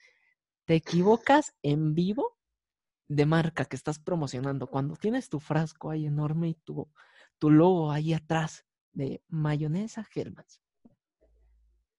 ¿te 0.65 0.75
equivocas 0.75 1.55
en 1.62 1.95
vivo 1.95 2.36
de 3.09 3.27
marca 3.27 3.65
que 3.65 3.77
estás 3.77 3.99
promocionando? 3.99 4.67
Cuando 4.67 4.97
tienes 4.97 5.29
tu 5.29 5.41
frasco 5.41 5.91
ahí 5.91 6.07
enorme 6.07 6.49
y 6.49 6.55
tu, 6.55 6.91
tu 7.39 7.51
logo 7.51 7.91
ahí 7.91 8.13
atrás 8.13 8.65
de 8.93 9.23
mayonesa 9.29 10.07
Hellmann's. 10.15 10.61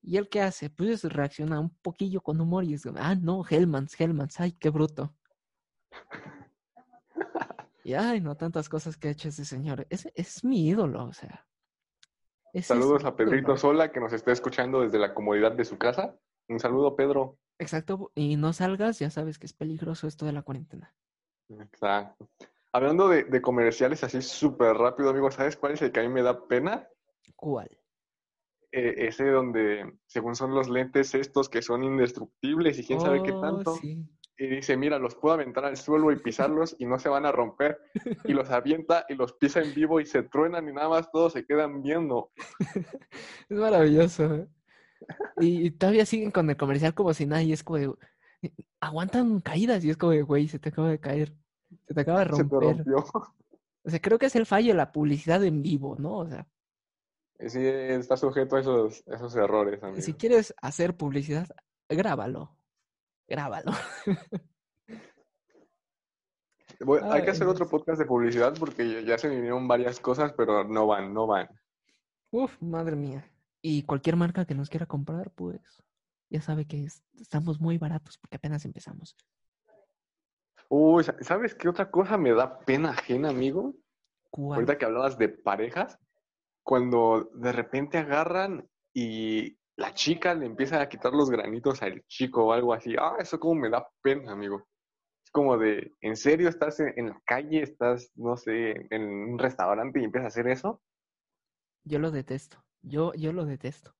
¿Y 0.01 0.17
él 0.17 0.29
qué 0.29 0.41
hace? 0.41 0.69
Pues 0.69 1.03
reacciona 1.03 1.59
un 1.59 1.69
poquillo 1.81 2.21
con 2.21 2.39
humor 2.39 2.63
y 2.63 2.69
dice, 2.69 2.91
ah, 2.95 3.15
no, 3.15 3.43
Hellmans, 3.47 3.99
Hellmans, 3.99 4.39
ay, 4.39 4.53
qué 4.53 4.69
bruto. 4.69 5.13
y 7.83 7.93
ay, 7.93 8.21
no, 8.21 8.35
tantas 8.37 8.69
cosas 8.69 8.95
que 8.95 9.09
ha 9.09 9.11
hecho 9.11 9.29
ese 9.29 9.43
señor. 9.43 9.85
Es, 9.89 10.09
es 10.15 10.43
mi 10.43 10.67
ídolo, 10.67 11.05
o 11.05 11.13
sea. 11.13 11.45
Saludos 12.61 13.05
a 13.05 13.15
Pedrito 13.15 13.57
Sola, 13.57 13.91
que 13.91 13.99
nos 13.99 14.13
está 14.13 14.31
escuchando 14.31 14.81
desde 14.81 14.97
la 14.97 15.13
comodidad 15.13 15.51
de 15.51 15.65
su 15.65 15.77
casa. 15.77 16.17
Un 16.47 16.59
saludo, 16.59 16.95
Pedro. 16.95 17.37
Exacto, 17.59 18.11
y 18.15 18.35
no 18.35 18.53
salgas, 18.53 18.99
ya 18.99 19.09
sabes 19.09 19.39
que 19.39 19.47
es 19.47 19.53
peligroso 19.53 20.07
esto 20.07 20.25
de 20.25 20.33
la 20.33 20.43
cuarentena. 20.43 20.93
Exacto. 21.49 22.29
Hablando 22.71 23.07
de, 23.07 23.23
de 23.23 23.41
comerciales 23.41 24.03
así 24.03 24.21
súper 24.21 24.75
rápido, 24.75 25.09
amigo, 25.09 25.31
¿sabes 25.31 25.57
cuál 25.57 25.73
es 25.73 25.81
el 25.81 25.91
que 25.91 26.01
a 26.01 26.03
mí 26.03 26.09
me 26.09 26.21
da 26.21 26.47
pena? 26.47 26.87
¿Cuál? 27.35 27.69
Eh, 28.71 29.07
ese 29.07 29.25
donde, 29.29 29.93
según 30.07 30.35
son 30.35 30.53
los 30.53 30.69
lentes 30.69 31.15
estos 31.15 31.47
que 31.47 31.61
son 31.61 31.83
indestructibles 31.83 32.77
y 32.77 32.85
quién 32.85 32.99
sabe 32.99 33.23
qué 33.23 33.31
oh, 33.31 33.41
tanto. 33.41 33.79
Y 33.81 34.47
dice, 34.47 34.77
mira, 34.77 34.99
los 34.99 35.15
puedo 35.15 35.33
aventar 35.33 35.65
al 35.65 35.77
suelo 35.77 36.11
y 36.11 36.17
pisarlos 36.17 36.75
y 36.77 36.85
no 36.85 36.99
se 36.99 37.09
van 37.09 37.25
a 37.25 37.31
romper. 37.31 37.79
Y 38.25 38.33
los 38.33 38.51
avienta 38.51 39.05
y 39.09 39.15
los 39.15 39.33
pisa 39.33 39.61
en 39.61 39.73
vivo 39.73 39.99
y 39.99 40.05
se 40.05 40.23
truenan 40.23 40.67
y 40.67 40.73
nada 40.73 40.89
más 40.89 41.09
todos 41.11 41.33
se 41.33 41.45
quedan 41.45 41.81
viendo. 41.81 42.31
es 43.49 43.57
maravilloso. 43.57 44.35
¿eh? 44.35 44.47
Y, 45.39 45.71
todavía 45.71 46.05
siguen 46.05 46.31
con 46.31 46.49
el 46.49 46.57
comercial 46.57 46.93
como 46.93 47.13
si 47.13 47.25
nada 47.25 47.43
y 47.43 47.53
es 47.53 47.63
como 47.63 47.77
de, 47.77 47.93
aguantan 48.79 49.39
caídas 49.41 49.83
y 49.83 49.89
es 49.89 49.97
como 49.97 50.13
de, 50.13 50.23
güey, 50.23 50.47
se 50.47 50.59
te 50.59 50.69
acaba 50.69 50.89
de 50.89 50.99
caer. 50.99 51.33
Se 51.87 51.93
te 51.93 52.01
acaba 52.01 52.19
de 52.19 52.25
romper. 52.25 52.47
Se 52.47 52.83
te 52.83 52.93
rompió. 52.93 53.05
O 53.83 53.89
sea, 53.89 54.01
creo 54.01 54.19
que 54.19 54.25
es 54.25 54.35
el 54.35 54.45
fallo 54.45 54.73
de 54.73 54.73
la 54.73 54.91
publicidad 54.91 55.41
en 55.45 55.61
vivo, 55.61 55.95
¿no? 55.97 56.17
O 56.17 56.27
sea, 56.27 56.45
Sí, 57.45 57.59
está 57.63 58.17
sujeto 58.17 58.55
a 58.55 58.61
esos, 58.61 59.03
esos 59.05 59.35
errores. 59.35 59.79
Si 60.03 60.13
quieres 60.13 60.55
hacer 60.59 60.97
publicidad, 60.97 61.47
grábalo. 61.87 62.57
Grábalo. 63.27 63.71
hay 67.11 67.23
que 67.23 67.31
hacer 67.31 67.47
otro 67.47 67.69
podcast 67.69 67.99
de 67.99 68.05
publicidad 68.05 68.55
porque 68.59 69.03
ya 69.05 69.19
se 69.19 69.29
vinieron 69.29 69.67
varias 69.67 69.99
cosas, 69.99 70.33
pero 70.33 70.63
no 70.63 70.87
van, 70.87 71.13
no 71.13 71.27
van. 71.27 71.47
Uf, 72.31 72.59
madre 72.59 72.95
mía. 72.95 73.23
Y 73.69 73.83
cualquier 73.83 74.15
marca 74.15 74.45
que 74.45 74.55
nos 74.55 74.69
quiera 74.69 74.85
comprar, 74.85 75.29
pues 75.31 75.83
ya 76.29 76.39
sabe 76.39 76.65
que 76.65 76.85
estamos 77.19 77.59
muy 77.59 77.77
baratos 77.77 78.17
porque 78.17 78.37
apenas 78.37 78.63
empezamos. 78.63 79.17
Uy, 80.69 81.03
¿sabes 81.19 81.53
qué 81.53 81.67
otra 81.67 81.91
cosa 81.91 82.17
me 82.17 82.31
da 82.31 82.59
pena 82.59 82.91
ajena, 82.91 83.27
amigo? 83.27 83.75
¿Cuál? 84.31 84.59
Ahorita 84.59 84.77
que 84.77 84.85
hablabas 84.85 85.17
de 85.17 85.27
parejas, 85.27 85.99
cuando 86.63 87.29
de 87.33 87.51
repente 87.51 87.97
agarran 87.97 88.65
y 88.93 89.59
la 89.75 89.93
chica 89.93 90.33
le 90.33 90.45
empieza 90.45 90.79
a 90.79 90.87
quitar 90.87 91.11
los 91.11 91.29
granitos 91.29 91.81
al 91.81 92.05
chico 92.07 92.45
o 92.45 92.53
algo 92.53 92.73
así. 92.73 92.95
Ah, 92.97 93.17
eso 93.19 93.37
como 93.37 93.55
me 93.55 93.69
da 93.69 93.85
pena, 94.01 94.31
amigo. 94.31 94.65
Es 95.25 95.29
como 95.29 95.57
de, 95.57 95.93
¿en 95.99 96.15
serio 96.15 96.47
estás 96.47 96.79
en, 96.79 97.09
la 97.09 97.21
calle, 97.25 97.63
estás, 97.63 98.11
no 98.15 98.37
sé, 98.37 98.87
en 98.91 99.03
un 99.03 99.37
restaurante 99.37 99.99
y 99.99 100.05
empiezas 100.05 100.23
a 100.23 100.39
hacer 100.39 100.47
eso? 100.47 100.81
Yo 101.83 101.99
lo 101.99 102.11
detesto. 102.11 102.63
Yo, 102.81 103.13
yo 103.13 103.33
lo 103.33 103.45
detesto. 103.45 103.95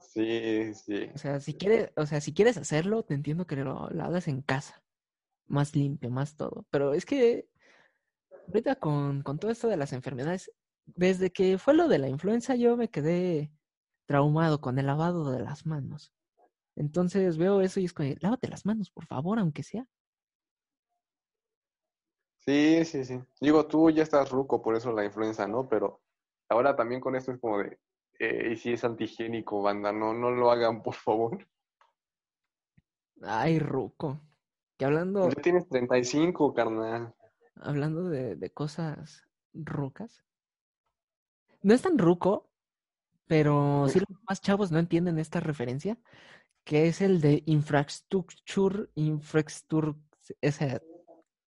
Sí, 0.00 0.72
sí. 0.74 1.10
O 1.14 1.18
sea, 1.18 1.40
si 1.40 1.54
quieres, 1.54 1.90
o 1.96 2.06
sea, 2.06 2.20
si 2.20 2.32
quieres 2.32 2.56
hacerlo, 2.56 3.02
te 3.04 3.14
entiendo 3.14 3.46
que 3.46 3.56
lo, 3.56 3.88
lo 3.90 4.04
hagas 4.04 4.28
en 4.28 4.42
casa. 4.42 4.82
Más 5.46 5.74
limpio, 5.74 6.10
más 6.10 6.36
todo. 6.36 6.66
Pero 6.70 6.94
es 6.94 7.04
que 7.06 7.48
ahorita 8.48 8.76
con, 8.76 9.22
con 9.22 9.38
todo 9.38 9.50
esto 9.50 9.68
de 9.68 9.76
las 9.76 9.92
enfermedades, 9.92 10.52
desde 10.86 11.30
que 11.30 11.58
fue 11.58 11.74
lo 11.74 11.88
de 11.88 11.98
la 11.98 12.08
influenza, 12.08 12.54
yo 12.56 12.76
me 12.76 12.88
quedé 12.88 13.50
traumado 14.06 14.60
con 14.60 14.78
el 14.78 14.86
lavado 14.86 15.30
de 15.30 15.40
las 15.40 15.66
manos. 15.66 16.12
Entonces 16.76 17.36
veo 17.36 17.60
eso 17.60 17.80
y 17.80 17.84
es 17.84 17.92
como, 17.92 18.08
lávate 18.20 18.48
las 18.48 18.64
manos, 18.64 18.90
por 18.90 19.04
favor, 19.06 19.38
aunque 19.38 19.62
sea. 19.62 19.86
Sí, 22.38 22.84
sí, 22.84 23.04
sí. 23.04 23.20
Digo, 23.40 23.66
tú 23.66 23.90
ya 23.90 24.02
estás 24.02 24.30
ruco, 24.30 24.62
por 24.62 24.74
eso 24.74 24.92
la 24.92 25.04
influenza, 25.04 25.46
¿no? 25.46 25.68
Pero 25.68 26.00
ahora 26.48 26.76
también 26.76 27.00
con 27.00 27.16
esto 27.16 27.32
es 27.32 27.40
como 27.40 27.58
de, 27.58 27.78
eh, 28.18 28.50
y 28.52 28.56
si 28.56 28.72
es 28.72 28.84
antihigiénico, 28.84 29.62
banda, 29.62 29.92
no, 29.92 30.12
no 30.12 30.30
lo 30.30 30.50
hagan, 30.50 30.82
por 30.82 30.94
favor. 30.94 31.46
Ay, 33.22 33.58
ruco. 33.58 34.20
Que 34.76 34.84
hablando... 34.84 35.28
Ya 35.28 35.42
tienes 35.42 35.68
35, 35.68 36.54
carnal. 36.54 37.14
Hablando 37.56 38.08
de, 38.08 38.36
de 38.36 38.50
cosas 38.50 39.28
rucas, 39.52 40.24
no 41.62 41.74
es 41.74 41.82
tan 41.82 41.98
ruco, 41.98 42.48
pero 43.26 43.88
sí 43.88 43.98
los 43.98 44.22
más 44.28 44.40
chavos 44.40 44.70
no 44.70 44.78
entienden 44.78 45.18
esta 45.18 45.40
referencia, 45.40 45.98
que 46.64 46.86
es 46.86 47.00
el 47.00 47.20
de 47.20 47.42
infrastructure, 47.46 48.88
infrastructure, 48.94 49.98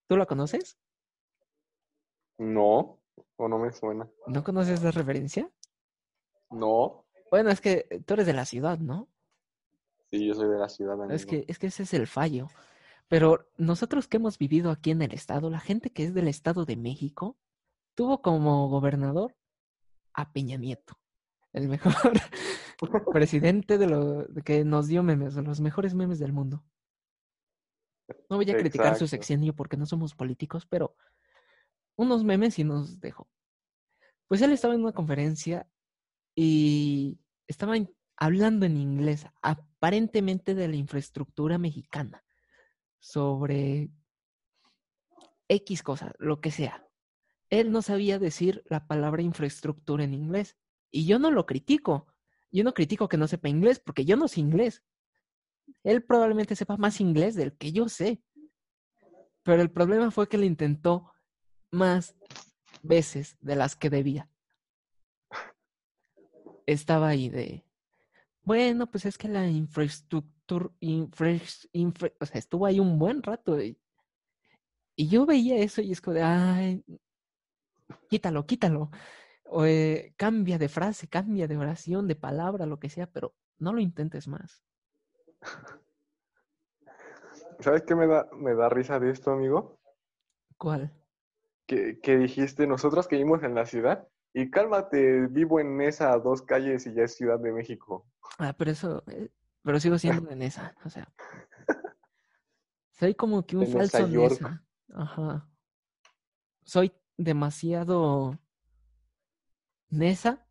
¿tú 0.07 0.17
lo 0.17 0.27
conoces? 0.27 0.77
No, 2.37 3.00
o 3.37 3.47
no 3.47 3.59
me 3.59 3.71
suena. 3.71 4.09
¿No 4.27 4.43
conoces 4.43 4.79
esa 4.79 4.91
referencia? 4.91 5.49
No. 6.49 7.05
Bueno, 7.29 7.49
es 7.49 7.61
que 7.61 8.03
tú 8.05 8.13
eres 8.13 8.25
de 8.25 8.33
la 8.33 8.45
ciudad, 8.45 8.79
¿no? 8.79 9.07
Sí, 10.11 10.27
yo 10.27 10.33
soy 10.33 10.49
de 10.49 10.57
la 10.57 10.69
ciudad. 10.69 11.11
Es 11.11 11.25
que, 11.25 11.45
es 11.47 11.57
que 11.57 11.67
ese 11.67 11.83
es 11.83 11.93
el 11.93 12.07
fallo. 12.07 12.49
Pero 13.07 13.49
nosotros 13.57 14.07
que 14.07 14.17
hemos 14.17 14.37
vivido 14.37 14.71
aquí 14.71 14.91
en 14.91 15.01
el 15.01 15.13
estado, 15.13 15.49
la 15.49 15.59
gente 15.59 15.91
que 15.91 16.05
es 16.05 16.13
del 16.13 16.27
estado 16.27 16.65
de 16.65 16.77
México, 16.77 17.37
tuvo 17.95 18.21
como 18.21 18.69
gobernador 18.69 19.35
a 20.13 20.31
Peña 20.31 20.57
Nieto, 20.57 20.97
el 21.53 21.67
mejor 21.67 21.93
presidente 23.13 23.77
de 23.77 23.87
lo 23.87 24.27
que 24.43 24.63
nos 24.63 24.87
dio 24.87 25.03
memes, 25.03 25.35
de 25.35 25.41
los 25.41 25.59
mejores 25.59 25.93
memes 25.93 26.19
del 26.19 26.33
mundo. 26.33 26.63
No 28.29 28.37
voy 28.37 28.49
a 28.49 28.57
criticar 28.57 28.97
su 28.97 29.07
sexenio 29.07 29.53
porque 29.53 29.77
no 29.77 29.85
somos 29.85 30.15
políticos, 30.15 30.65
pero 30.65 30.95
unos 31.95 32.23
memes 32.23 32.57
y 32.59 32.63
nos 32.63 32.99
dejó. 32.99 33.29
Pues 34.27 34.41
él 34.41 34.51
estaba 34.51 34.73
en 34.73 34.81
una 34.81 34.93
conferencia 34.93 35.67
y 36.35 37.19
estaba 37.47 37.75
hablando 38.15 38.65
en 38.65 38.77
inglés, 38.77 39.25
aparentemente 39.41 40.55
de 40.55 40.67
la 40.67 40.75
infraestructura 40.75 41.57
mexicana, 41.57 42.23
sobre 42.99 43.91
X 45.47 45.83
cosa, 45.83 46.13
lo 46.17 46.39
que 46.39 46.51
sea 46.51 46.87
él 47.51 47.71
no 47.71 47.81
sabía 47.81 48.17
decir 48.17 48.63
la 48.69 48.87
palabra 48.87 49.21
infraestructura 49.21 50.05
en 50.05 50.13
inglés. 50.13 50.57
Y 50.89 51.05
yo 51.05 51.19
no 51.19 51.29
lo 51.29 51.45
critico. 51.45 52.07
yo 52.49 52.63
no 52.63 52.73
critico 52.73 53.07
que 53.07 53.17
no 53.17 53.27
sepa 53.27 53.49
inglés, 53.49 53.79
porque 53.79 54.03
yo 54.03 54.17
no 54.17 54.27
sé 54.27 54.39
inglés. 54.39 54.83
Él 55.83 56.03
probablemente 56.03 56.55
sepa 56.55 56.77
más 56.77 56.99
inglés 56.99 57.35
del 57.35 57.55
que 57.55 57.71
yo 57.71 57.87
sé. 57.87 58.23
Pero 59.43 59.61
el 59.61 59.71
problema 59.71 60.11
fue 60.11 60.27
que 60.27 60.37
le 60.37 60.45
intentó 60.45 61.11
más 61.71 62.15
veces 62.83 63.37
de 63.41 63.55
las 63.55 63.75
que 63.75 63.89
debía. 63.89 64.29
Estaba 66.65 67.09
ahí 67.09 67.29
de, 67.29 67.65
bueno, 68.43 68.89
pues 68.89 69.05
es 69.05 69.17
que 69.17 69.27
la 69.27 69.47
infraestructura, 69.47 70.69
o 70.69 72.25
sea, 72.25 72.39
estuvo 72.39 72.65
ahí 72.65 72.79
un 72.79 72.99
buen 72.99 73.23
rato. 73.23 73.59
Y, 73.61 73.79
y, 74.95 75.07
yo 75.07 75.25
veía 75.25 75.57
eso 75.57 75.81
y 75.81 75.91
es 75.91 76.01
como 76.01 76.15
de, 76.15 76.23
ay, 76.23 76.83
quítalo, 78.09 78.45
quítalo. 78.45 78.91
O, 79.45 79.65
eh, 79.65 80.13
cambia 80.17 80.57
de 80.57 80.69
frase, 80.69 81.07
cambia 81.07 81.47
de 81.47 81.57
oración, 81.57 82.07
de 82.07 82.15
palabra, 82.15 82.65
lo 82.65 82.79
que 82.79 82.89
sea, 82.89 83.07
pero 83.07 83.35
no 83.59 83.73
lo 83.73 83.81
intentes 83.81 84.27
más. 84.27 84.63
¿Sabes 87.59 87.83
qué 87.83 87.95
me 87.95 88.07
da, 88.07 88.29
me 88.33 88.55
da 88.55 88.69
risa 88.69 88.99
de 88.99 89.11
esto, 89.11 89.31
amigo? 89.31 89.79
¿Cuál? 90.57 90.91
Que, 91.71 92.01
que 92.01 92.17
dijiste, 92.17 92.67
nosotros 92.67 93.07
que 93.07 93.15
vivimos 93.15 93.43
en 93.43 93.55
la 93.55 93.65
ciudad, 93.65 94.05
y 94.33 94.51
cálmate, 94.51 95.27
vivo 95.27 95.61
en 95.61 95.79
esa 95.79 96.17
dos 96.19 96.41
calles 96.41 96.85
y 96.85 96.93
ya 96.93 97.03
es 97.03 97.15
Ciudad 97.15 97.39
de 97.39 97.53
México. 97.53 98.05
Ah, 98.37 98.53
pero 98.57 98.71
eso, 98.71 99.03
eh, 99.07 99.31
pero 99.63 99.79
sigo 99.79 99.97
siendo 99.97 100.29
en 100.31 100.41
esa, 100.41 100.75
o 100.83 100.89
sea. 100.89 101.09
Soy 102.91 103.15
como 103.15 103.45
que 103.45 103.55
un 103.55 103.67
falso 103.67 104.05
Nesa. 104.05 104.65
Ajá. 104.93 105.49
Soy 106.65 106.91
demasiado 107.15 108.37
Nesa. 109.89 110.45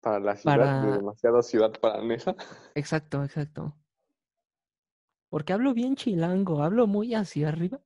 Para 0.00 0.20
la 0.20 0.36
ciudad, 0.36 0.92
demasiado 0.98 1.42
ciudad 1.42 1.72
para 1.80 2.00
Nesa. 2.00 2.36
Exacto, 2.76 3.24
exacto. 3.24 3.76
Porque 5.30 5.52
hablo 5.52 5.74
bien 5.74 5.96
chilango, 5.96 6.62
hablo 6.62 6.86
muy 6.86 7.12
hacia 7.16 7.48
arriba. 7.48 7.80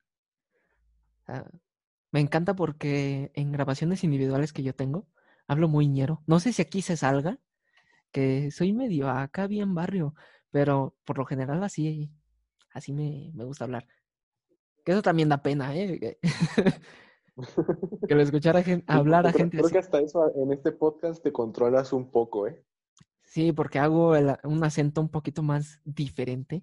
Me 2.13 2.21
encanta 2.21 2.55
porque 2.55 3.33
en 3.35 3.53
grabaciones 3.53 4.05
individuales 4.05 4.53
que 4.53 4.63
yo 4.63 4.75
tengo, 4.75 5.09
hablo 5.49 5.69
muy 5.69 5.89
ñero. 5.89 6.23
No 6.27 6.39
sé 6.41 6.53
si 6.53 6.63
aquí 6.63 6.83
se 6.83 6.97
salga, 6.97 7.39
que 8.13 8.51
soy 8.51 8.73
medio 8.73 9.09
acá 9.09 9.47
bien 9.47 9.75
barrio, 9.75 10.15
pero 10.51 10.95
por 11.05 11.19
lo 11.19 11.25
general 11.25 11.65
así, 11.65 12.11
así 12.73 12.93
me, 12.93 13.33
me 13.35 13.45
gusta 13.45 13.65
hablar. 13.65 13.87
Que 14.85 14.93
eso 14.93 15.03
también 15.03 15.31
da 15.31 15.43
pena, 15.43 15.75
¿eh? 15.75 15.99
que 15.99 16.19
lo 18.15 18.21
escuchara 18.21 18.63
hablar 18.87 19.27
a 19.27 19.33
gente 19.33 19.57
creo 19.57 19.71
que 19.71 19.79
hasta 19.79 20.01
eso 20.01 20.31
en 20.37 20.53
este 20.53 20.73
podcast 20.73 21.23
te 21.23 21.33
controlas 21.33 21.93
un 21.95 22.11
poco, 22.11 22.47
¿eh? 22.47 22.63
Sí, 23.25 23.53
porque 23.53 23.79
hago 23.79 24.13
un 24.45 24.65
acento 24.65 25.01
un 25.01 25.09
poquito 25.09 25.43
más 25.43 25.81
diferente. 25.87 26.63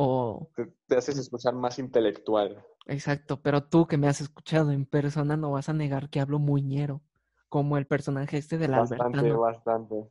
O... 0.00 0.48
Te, 0.54 0.72
te, 0.86 0.96
haces 0.96 1.18
escuchar 1.18 1.54
más 1.54 1.80
intelectual. 1.80 2.64
Exacto, 2.86 3.42
pero 3.42 3.64
tú 3.64 3.88
que 3.88 3.96
me 3.96 4.06
has 4.06 4.20
escuchado 4.20 4.70
en 4.70 4.86
persona 4.86 5.36
no 5.36 5.50
vas 5.50 5.68
a 5.68 5.72
negar 5.72 6.08
que 6.08 6.20
hablo 6.20 6.38
muy 6.38 6.62
ñero, 6.62 7.02
como 7.48 7.76
el 7.78 7.86
personaje 7.86 8.38
este 8.38 8.58
de 8.58 8.68
la 8.68 8.80
Bastante, 8.80 9.32
bastante. 9.32 10.08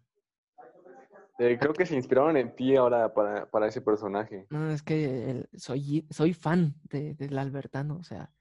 Eh, 1.40 1.58
creo 1.58 1.72
que 1.72 1.86
se 1.86 1.96
inspiraron 1.96 2.36
en 2.36 2.54
ti 2.54 2.76
ahora 2.76 3.14
para, 3.14 3.50
para 3.50 3.68
ese 3.68 3.82
personaje. 3.82 4.46
No, 4.50 4.70
es 4.72 4.84
que 4.84 5.48
soy, 5.56 6.06
soy 6.10 6.34
fan 6.34 6.76
de, 6.84 7.14
del 7.14 7.38
Albertano, 7.38 7.98
o 7.98 8.04
sea. 8.04 8.32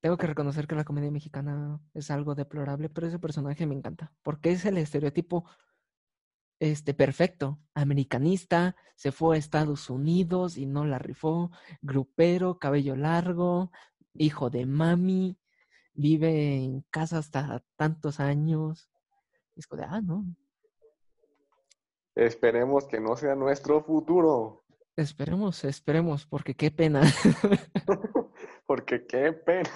Tengo 0.00 0.16
que 0.16 0.26
reconocer 0.26 0.66
que 0.66 0.74
la 0.74 0.84
comedia 0.84 1.10
mexicana 1.10 1.78
es 1.94 2.10
algo 2.10 2.34
deplorable, 2.34 2.88
pero 2.88 3.06
ese 3.06 3.18
personaje 3.18 3.66
me 3.66 3.74
encanta, 3.76 4.12
porque 4.22 4.50
es 4.50 4.64
el 4.64 4.78
estereotipo 4.78 5.44
este, 6.60 6.94
perfecto. 6.94 7.58
Americanista, 7.74 8.76
se 8.94 9.10
fue 9.10 9.34
a 9.34 9.38
Estados 9.38 9.90
Unidos 9.90 10.56
y 10.56 10.66
no 10.66 10.84
la 10.84 10.98
rifó, 10.98 11.50
grupero, 11.82 12.58
cabello 12.58 12.94
largo, 12.94 13.72
hijo 14.14 14.50
de 14.50 14.66
mami, 14.66 15.36
vive 15.94 16.62
en 16.62 16.82
casa 16.90 17.18
hasta 17.18 17.64
tantos 17.76 18.20
años. 18.20 18.88
Es 19.56 19.68
de, 19.68 19.84
ah, 19.84 20.00
no, 20.00 20.24
Esperemos 22.14 22.86
que 22.86 23.00
no 23.00 23.16
sea 23.16 23.34
nuestro 23.34 23.82
futuro. 23.82 24.64
Esperemos, 24.96 25.64
esperemos, 25.64 26.26
porque 26.26 26.54
qué 26.54 26.70
pena. 26.70 27.00
porque 28.66 29.06
qué 29.06 29.32
pena. 29.32 29.70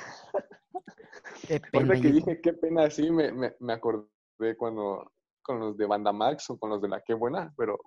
Qué 1.47 1.61
pena. 1.61 1.95
que 2.01 2.13
dije 2.13 2.41
qué 2.43 2.53
pena, 2.53 2.91
sí, 2.91 3.11
me, 3.11 3.33
me, 3.33 3.55
me, 3.61 3.73
acordé 3.73 4.57
cuando 4.59 5.11
con 5.45 5.61
los 5.61 5.77
de 5.77 5.87
Banda 5.87 6.13
Max 6.13 6.51
o 6.51 6.59
con 6.59 6.71
los 6.71 6.83
de 6.83 6.89
la 6.89 7.01
Qué 7.03 7.15
Buena, 7.15 7.55
pero 7.57 7.79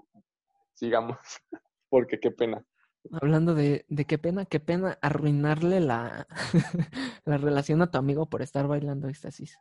sigamos, 0.73 1.17
porque 1.89 2.19
qué 2.19 2.31
pena. 2.31 2.63
Hablando 3.11 3.53
de, 3.53 3.85
de 3.89 4.05
qué 4.05 4.17
pena, 4.17 4.45
qué 4.45 4.59
pena 4.59 4.97
arruinarle 5.01 5.79
la, 5.81 6.27
la 7.25 7.37
relación 7.37 7.81
a 7.81 7.91
tu 7.91 7.97
amigo 7.97 8.29
por 8.29 8.41
estar 8.41 8.67
bailando 8.67 9.09
éxtasis. 9.09 9.57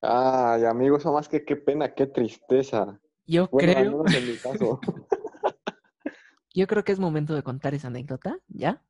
Ay, 0.00 0.64
amigo, 0.64 0.96
eso 0.96 1.12
más 1.12 1.28
que 1.28 1.44
qué 1.44 1.54
pena, 1.54 1.94
qué 1.94 2.06
tristeza. 2.08 3.00
Yo 3.24 3.48
creo. 3.48 4.02
Yo 6.54 6.66
creo 6.66 6.84
que 6.84 6.92
es 6.92 6.98
momento 6.98 7.34
de 7.34 7.42
contar 7.42 7.72
esa 7.72 7.86
anécdota, 7.86 8.38
¿ya? 8.48 8.84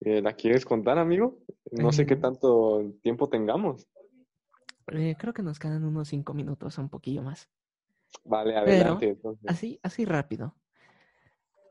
Eh, 0.00 0.22
¿La 0.22 0.32
quieres 0.32 0.64
contar, 0.64 0.96
amigo? 0.96 1.38
No 1.70 1.92
sé 1.92 2.06
qué 2.06 2.16
tanto 2.16 2.82
tiempo 3.02 3.28
tengamos. 3.28 3.86
Eh, 4.92 5.16
creo 5.18 5.32
que 5.32 5.42
nos 5.42 5.58
quedan 5.58 5.84
unos 5.84 6.08
cinco 6.08 6.34
minutos, 6.34 6.78
un 6.78 6.88
poquillo 6.88 7.22
más. 7.22 7.48
Vale, 8.24 8.56
adelante. 8.56 9.18
Así, 9.46 9.78
así 9.82 10.04
rápido. 10.04 10.56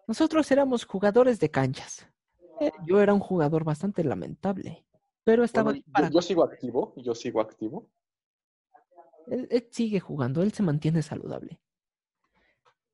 Nosotros 0.07 0.49
éramos 0.51 0.85
jugadores 0.85 1.39
de 1.39 1.51
canchas. 1.51 2.07
Eh, 2.59 2.71
yo 2.85 2.99
era 3.01 3.13
un 3.13 3.19
jugador 3.19 3.63
bastante 3.63 4.03
lamentable, 4.03 4.85
pero 5.23 5.43
estaba 5.43 5.73
yo, 6.11 6.21
sigo 6.21 6.43
activo, 6.43 6.93
yo 6.97 7.15
sigo 7.15 7.41
activo. 7.41 7.89
Él, 9.27 9.67
sigue 9.71 9.99
jugando, 9.99 10.41
él 10.41 10.51
se 10.51 10.63
mantiene 10.63 11.01
saludable. 11.01 11.61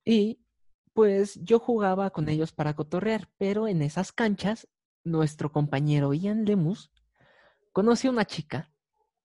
Y 0.03 0.39
pues 0.93 1.39
yo 1.43 1.59
jugaba 1.59 2.11
con 2.11 2.29
ellos 2.29 2.51
para 2.51 2.75
cotorrear, 2.75 3.29
pero 3.37 3.67
en 3.67 3.81
esas 3.81 4.11
canchas, 4.11 4.67
nuestro 5.03 5.51
compañero 5.51 6.13
Ian 6.13 6.45
Lemus 6.45 6.91
conoció 7.71 8.11
una 8.11 8.25
chica. 8.25 8.71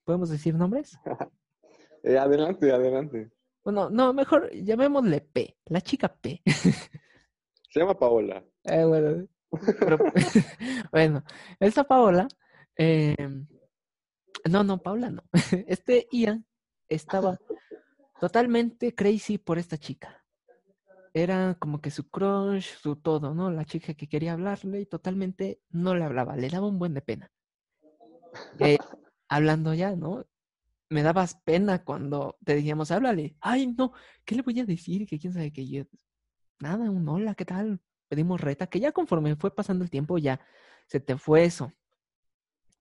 ¿Podemos 0.05 0.31
decir 0.31 0.55
nombres? 0.55 0.99
Eh, 2.03 2.17
adelante, 2.17 2.73
adelante. 2.73 3.31
Bueno, 3.63 3.91
no, 3.91 4.15
mejor 4.15 4.51
llamémosle 4.55 5.21
P, 5.21 5.59
la 5.67 5.83
chica 5.83 6.09
P. 6.09 6.41
Se 6.47 7.79
llama 7.79 7.99
Paola. 7.99 8.43
Eh, 8.65 8.87
bueno, 8.87 9.29
bueno, 10.93 11.25
esta 11.59 11.85
Paola, 11.85 12.27
em, 12.75 13.47
no, 14.49 14.65
no, 14.65 14.79
Paola 14.79 15.11
no. 15.11 15.23
Este 15.67 16.09
Ian 16.11 16.47
estaba 16.89 17.39
totalmente 18.21 18.95
crazy 18.95 19.39
por 19.39 19.59
esta 19.59 19.77
chica. 19.77 20.25
Era 21.13 21.57
como 21.59 21.81
que 21.81 21.91
su 21.91 22.09
crush, 22.09 22.77
su 22.81 22.97
todo, 22.97 23.35
¿no? 23.35 23.51
La 23.51 23.65
chica 23.65 23.95
que 23.95 24.09
quería 24.09 24.35
hablarle 24.35 24.81
y 24.81 24.87
totalmente 24.87 25.61
no 25.71 25.95
le 25.95 26.05
hablaba, 26.05 26.37
le 26.37 26.49
daba 26.49 26.69
un 26.69 26.79
buen 26.79 26.95
de 26.95 27.03
pena. 27.03 27.31
Eh, 28.61 28.79
hablando 29.31 29.73
ya, 29.73 29.97
¿no? 29.97 30.27
Me 30.91 31.03
dabas 31.03 31.37
pena 31.37 31.85
cuando 31.85 32.37
te 32.45 32.57
decíamos, 32.57 32.91
háblale. 32.91 33.37
Ay, 33.41 33.69
no, 33.69 33.93
¿qué 34.25 34.35
le 34.35 34.43
voy 34.43 34.59
a 34.61 34.67
decir? 34.67 35.07
Que 35.07 35.19
quién 35.19 35.33
sabe 35.33 35.53
que 35.53 35.67
yo. 35.67 35.85
Nada, 36.59 36.91
un 36.91 37.09
hola, 37.09 37.35
¿qué 37.35 37.45
tal? 37.45 37.81
Pedimos 38.09 38.41
reta, 38.41 38.67
que 38.67 38.81
ya 38.81 38.93
conforme 38.93 39.37
fue 39.37 39.55
pasando 39.55 39.85
el 39.85 39.91
tiempo 39.91 40.19
ya 40.19 40.41
se 40.87 40.99
te 40.99 41.17
fue 41.17 41.45
eso. 41.45 41.73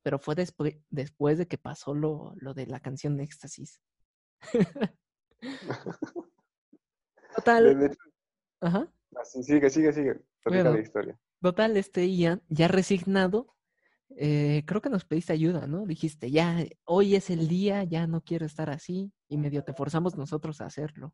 Pero 0.01 0.17
fue 0.17 0.33
después, 0.33 0.75
después 0.89 1.37
de 1.37 1.47
que 1.47 1.59
pasó 1.59 1.93
lo, 1.93 2.33
lo 2.37 2.55
de 2.55 2.65
la 2.65 2.79
canción 2.79 3.15
de 3.17 3.23
Éxtasis. 3.23 3.79
Total. 7.35 7.95
Ajá. 8.59 8.91
sigue, 9.23 9.69
sigue, 9.69 9.93
sigue. 9.93 10.19
la 10.45 10.79
historia. 10.79 11.19
Total, 11.41 11.77
este 11.77 12.09
Ian, 12.09 12.41
ya 12.49 12.67
resignado, 12.67 13.55
eh, 14.17 14.63
creo 14.65 14.81
que 14.81 14.89
nos 14.89 15.05
pediste 15.05 15.33
ayuda, 15.33 15.67
¿no? 15.67 15.85
Dijiste, 15.85 16.31
ya, 16.31 16.65
hoy 16.85 17.15
es 17.15 17.29
el 17.29 17.47
día, 17.47 17.83
ya 17.83 18.07
no 18.07 18.21
quiero 18.21 18.45
estar 18.45 18.69
así, 18.69 19.11
y 19.27 19.37
medio 19.37 19.63
te 19.63 19.73
forzamos 19.73 20.15
nosotros 20.15 20.61
a 20.61 20.65
hacerlo. 20.65 21.13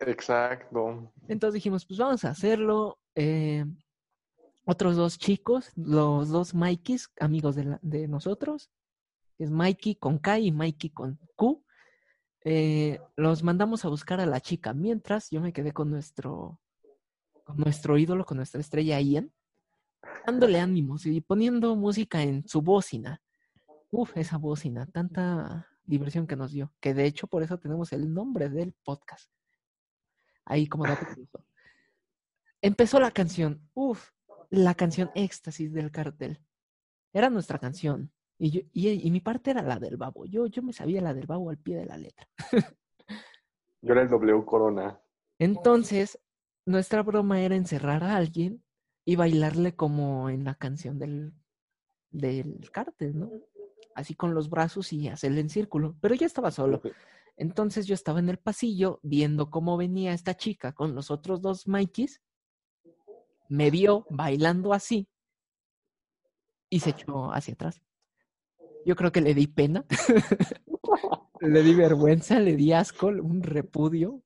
Exacto. 0.00 1.12
Entonces 1.28 1.54
dijimos, 1.54 1.84
pues 1.86 1.98
vamos 1.98 2.24
a 2.24 2.30
hacerlo. 2.30 2.98
Eh, 3.14 3.64
otros 4.64 4.96
dos 4.96 5.18
chicos, 5.18 5.70
los 5.76 6.28
dos 6.28 6.54
Mikeys, 6.54 7.10
amigos 7.18 7.56
de, 7.56 7.78
de 7.82 8.08
nosotros, 8.08 8.70
es 9.38 9.50
Mikey 9.50 9.96
con 9.96 10.18
K 10.18 10.38
y 10.38 10.52
Mikey 10.52 10.90
con 10.90 11.18
Q, 11.34 11.64
eh, 12.44 13.00
los 13.16 13.42
mandamos 13.42 13.84
a 13.84 13.88
buscar 13.88 14.20
a 14.20 14.26
la 14.26 14.40
chica. 14.40 14.72
Mientras 14.72 15.30
yo 15.30 15.40
me 15.40 15.52
quedé 15.52 15.72
con 15.72 15.90
nuestro, 15.90 16.60
con 17.44 17.56
nuestro 17.56 17.98
ídolo, 17.98 18.24
con 18.24 18.36
nuestra 18.36 18.60
estrella 18.60 19.00
Ian, 19.00 19.32
dándole 20.26 20.60
ánimos 20.60 21.06
y 21.06 21.20
poniendo 21.20 21.74
música 21.76 22.22
en 22.22 22.46
su 22.46 22.62
bocina. 22.62 23.20
Uf, 23.90 24.16
esa 24.16 24.38
bocina, 24.38 24.86
tanta, 24.86 25.66
diversión 25.90 26.26
que 26.26 26.36
nos 26.36 26.52
dio, 26.52 26.72
que 26.80 26.94
de 26.94 27.04
hecho 27.04 27.26
por 27.26 27.42
eso 27.42 27.58
tenemos 27.58 27.92
el 27.92 28.14
nombre 28.14 28.48
del 28.48 28.72
podcast. 28.84 29.30
Ahí 30.44 30.66
como 30.66 30.84
dato 30.84 31.04
Empezó 32.62 33.00
la 33.00 33.10
canción, 33.10 33.68
uff, 33.74 34.10
la 34.50 34.74
canción 34.74 35.10
Éxtasis 35.14 35.72
del 35.72 35.90
cartel. 35.90 36.40
Era 37.12 37.28
nuestra 37.28 37.58
canción. 37.58 38.12
Y, 38.38 38.50
yo, 38.50 38.60
y, 38.72 39.10
mi 39.10 39.20
parte 39.20 39.50
era 39.50 39.62
la 39.62 39.78
del 39.78 39.96
babo. 39.96 40.24
Yo, 40.26 40.46
yo 40.46 40.62
me 40.62 40.72
sabía 40.72 41.02
la 41.02 41.12
del 41.12 41.26
babo 41.26 41.50
al 41.50 41.58
pie 41.58 41.76
de 41.76 41.86
la 41.86 41.96
letra. 41.96 42.28
yo 43.82 43.92
era 43.92 44.02
el 44.02 44.08
W 44.08 44.44
Corona. 44.44 45.00
Entonces, 45.38 46.18
nuestra 46.64 47.02
broma 47.02 47.40
era 47.40 47.56
encerrar 47.56 48.04
a 48.04 48.16
alguien 48.16 48.62
y 49.10 49.16
bailarle 49.16 49.74
como 49.74 50.30
en 50.30 50.44
la 50.44 50.54
canción 50.54 50.96
del, 51.00 51.32
del 52.12 52.70
cártel, 52.70 53.18
¿no? 53.18 53.32
Así 53.96 54.14
con 54.14 54.34
los 54.34 54.48
brazos 54.48 54.92
y 54.92 55.08
hacerle 55.08 55.40
en 55.40 55.50
círculo. 55.50 55.96
Pero 56.00 56.14
ya 56.14 56.26
estaba 56.26 56.52
solo. 56.52 56.80
Entonces 57.36 57.88
yo 57.88 57.94
estaba 57.94 58.20
en 58.20 58.28
el 58.28 58.38
pasillo 58.38 59.00
viendo 59.02 59.50
cómo 59.50 59.76
venía 59.76 60.12
esta 60.12 60.36
chica 60.36 60.74
con 60.74 60.94
los 60.94 61.10
otros 61.10 61.40
dos 61.40 61.66
Mikeys. 61.66 62.22
Me 63.48 63.72
vio 63.72 64.06
bailando 64.10 64.72
así 64.72 65.08
y 66.68 66.78
se 66.78 66.90
echó 66.90 67.32
hacia 67.32 67.54
atrás. 67.54 67.82
Yo 68.86 68.94
creo 68.94 69.10
que 69.10 69.22
le 69.22 69.34
di 69.34 69.48
pena, 69.48 69.84
le 71.40 71.62
di 71.64 71.74
vergüenza, 71.74 72.38
le 72.38 72.54
di 72.54 72.72
asco, 72.72 73.08
un 73.08 73.42
repudio. 73.42 74.22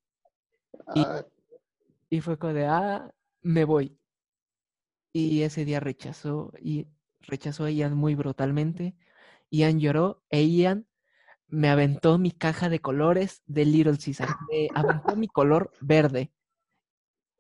Y, 2.11 2.21
fue 2.21 2.39
como 2.39 2.53
de, 2.53 2.67
ah, 2.67 3.11
me 3.41 3.65
voy. 3.65 3.99
Y 5.15 5.43
ese 5.43 5.65
día 5.65 5.81
rechazó, 5.81 6.53
y 6.61 6.89
rechazó 7.21 7.65
a 7.65 7.71
Ian 7.71 7.97
muy 7.97 8.15
brutalmente. 8.15 8.95
Ian 9.49 9.79
lloró 9.81 10.23
e 10.29 10.45
Ian 10.45 10.87
me 11.55 11.69
aventó 11.69 12.19
mi 12.19 12.33
caja 12.33 12.69
de 12.69 12.81
colores 12.81 13.43
de 13.47 13.65
Little 13.65 13.97
Caesar. 13.97 14.29
Me 14.51 14.69
aventó 14.75 15.17
mi 15.17 15.29
color 15.29 15.73
verde. 15.81 16.33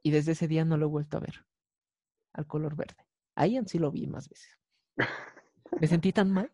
Y 0.03 0.11
desde 0.11 0.33
ese 0.33 0.47
día 0.47 0.65
no 0.65 0.77
lo 0.77 0.87
he 0.87 0.89
vuelto 0.89 1.17
a 1.17 1.21
ver. 1.21 1.45
Al 2.33 2.47
color 2.47 2.77
verde. 2.77 3.07
A 3.35 3.47
Ian 3.47 3.67
sí 3.67 3.79
lo 3.79 3.91
vi 3.91 4.07
más 4.07 4.29
veces. 4.29 4.57
Me 5.81 5.87
sentí 5.89 6.13
tan 6.13 6.31
mal. 6.31 6.53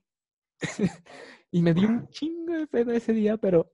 y 1.51 1.63
me 1.63 1.75
dio 1.75 1.89
un 1.89 2.09
chingo 2.09 2.55
de 2.55 2.67
pena 2.67 2.95
ese 2.95 3.13
día, 3.13 3.37
pero 3.37 3.73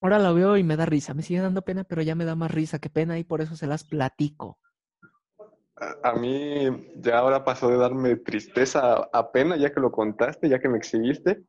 ahora 0.00 0.18
lo 0.18 0.34
veo 0.34 0.56
y 0.56 0.64
me 0.64 0.76
da 0.76 0.86
risa. 0.86 1.14
Me 1.14 1.22
sigue 1.22 1.40
dando 1.40 1.62
pena, 1.62 1.84
pero 1.84 2.02
ya 2.02 2.14
me 2.14 2.24
da 2.24 2.34
más 2.34 2.50
risa 2.50 2.80
que 2.80 2.90
pena 2.90 3.18
y 3.18 3.24
por 3.24 3.42
eso 3.42 3.54
se 3.54 3.66
las 3.66 3.84
platico. 3.84 4.58
A, 6.02 6.12
mí 6.14 6.86
ya 6.96 7.18
ahora 7.18 7.44
pasó 7.44 7.68
de 7.68 7.76
darme 7.76 8.16
tristeza 8.16 9.08
a 9.12 9.32
pena 9.32 9.56
ya 9.56 9.72
que 9.72 9.80
lo 9.80 9.90
contaste, 9.90 10.48
ya 10.48 10.60
que 10.60 10.68
me 10.68 10.78
exhibiste. 10.78 11.42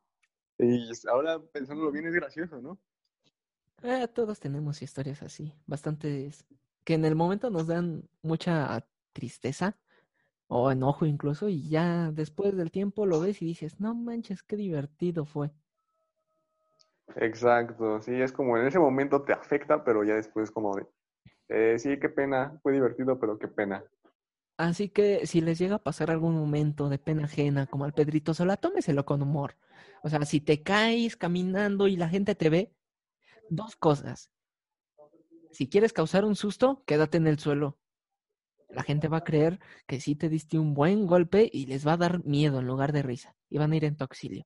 Y 0.58 0.90
ahora 1.10 1.40
pensándolo 1.52 1.92
bien 1.92 2.08
es 2.08 2.14
gracioso, 2.14 2.62
¿no? 2.62 2.80
Eh, 3.84 4.08
todos 4.08 4.40
tenemos 4.40 4.82
historias 4.82 5.22
así, 5.22 5.54
bastantes 5.68 6.46
que 6.84 6.94
en 6.94 7.06
el 7.06 7.16
momento 7.16 7.50
nos 7.50 7.68
dan 7.68 8.08
mucha 8.22 8.86
tristeza, 9.14 9.78
o 10.48 10.72
enojo 10.72 11.06
incluso, 11.06 11.50
y 11.50 11.68
ya 11.70 12.12
después 12.12 12.56
del 12.56 12.72
tiempo 12.72 13.06
lo 13.06 13.20
ves 13.20 13.42
y 13.42 13.46
dices, 13.46 13.80
no 13.80 13.96
manches, 13.96 14.44
qué 14.44 14.56
divertido 14.56 15.26
fue. 15.26 15.52
Exacto, 17.16 18.02
sí, 18.02 18.22
es 18.22 18.32
como 18.32 18.58
en 18.58 18.68
ese 18.68 18.80
momento 18.80 19.22
te 19.24 19.34
afecta, 19.34 19.84
pero 19.84 20.04
ya 20.04 20.16
después 20.16 20.52
como 20.52 20.76
de, 20.76 20.86
eh, 21.50 21.80
sí, 21.80 22.00
qué 22.00 22.10
pena, 22.10 22.60
fue 22.62 22.74
divertido, 22.74 23.20
pero 23.20 23.38
qué 23.38 23.48
pena. 23.48 23.84
Así 24.58 24.90
que 24.90 25.26
si 25.26 25.42
les 25.42 25.58
llega 25.58 25.76
a 25.76 25.84
pasar 25.84 26.12
algún 26.12 26.36
momento 26.36 26.90
de 26.90 27.00
pena 27.00 27.26
ajena, 27.26 27.66
como 27.66 27.86
al 27.86 27.94
Pedrito 27.94 28.34
Sola, 28.34 28.58
tómeselo 28.58 29.06
con 29.06 29.22
humor. 29.22 29.58
O 30.04 30.10
sea, 30.10 30.24
si 30.26 30.42
te 30.42 30.62
caes 30.62 31.18
caminando 31.18 31.88
y 31.88 31.96
la 31.96 32.10
gente 32.10 32.36
te 32.36 32.50
ve, 32.50 32.74
dos 33.50 33.76
cosas. 33.76 34.32
Si 35.52 35.68
quieres 35.68 35.94
causar 35.94 36.26
un 36.26 36.36
susto, 36.36 36.84
quédate 36.86 37.18
en 37.18 37.28
el 37.28 37.40
suelo 37.40 37.78
la 38.74 38.84
gente 38.84 39.08
va 39.08 39.18
a 39.18 39.24
creer 39.24 39.60
que 39.88 40.02
sí 40.02 40.16
te 40.16 40.30
diste 40.30 40.60
un 40.60 40.74
buen 40.74 41.06
golpe 41.06 41.50
y 41.52 41.66
les 41.68 41.86
va 41.86 41.94
a 41.94 41.98
dar 41.98 42.24
miedo 42.26 42.60
en 42.60 42.68
lugar 42.68 42.92
de 42.92 43.04
risa 43.04 43.36
y 43.50 43.58
van 43.58 43.72
a 43.72 43.76
ir 43.76 43.86
en 43.86 43.96
tu 43.96 44.04
auxilio. 44.04 44.46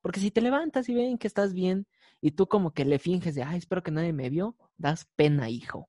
Porque 0.00 0.20
si 0.20 0.30
te 0.30 0.40
levantas 0.40 0.88
y 0.88 0.94
ven 0.94 1.18
que 1.18 1.26
estás 1.26 1.52
bien 1.52 1.86
y 2.20 2.32
tú 2.32 2.46
como 2.46 2.72
que 2.72 2.84
le 2.84 2.98
finges 2.98 3.34
de, 3.34 3.42
ay, 3.42 3.58
espero 3.58 3.82
que 3.82 3.90
nadie 3.90 4.12
me 4.12 4.30
vio, 4.30 4.56
das 4.76 5.06
pena, 5.16 5.50
hijo. 5.50 5.88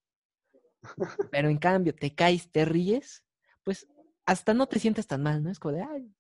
Pero 1.31 1.49
en 1.49 1.57
cambio, 1.57 1.93
te 1.93 2.15
caes, 2.15 2.51
te 2.51 2.65
ríes, 2.65 3.23
pues 3.67 3.85
hasta 4.25 4.53
no 4.53 4.67
te 4.67 4.79
sientes 4.79 5.07
tan 5.07 5.21
mal, 5.21 5.43
¿no? 5.43 5.49
Es 5.49 5.59
como 5.59 5.73
de, 5.73 5.81
ay, 5.81 6.15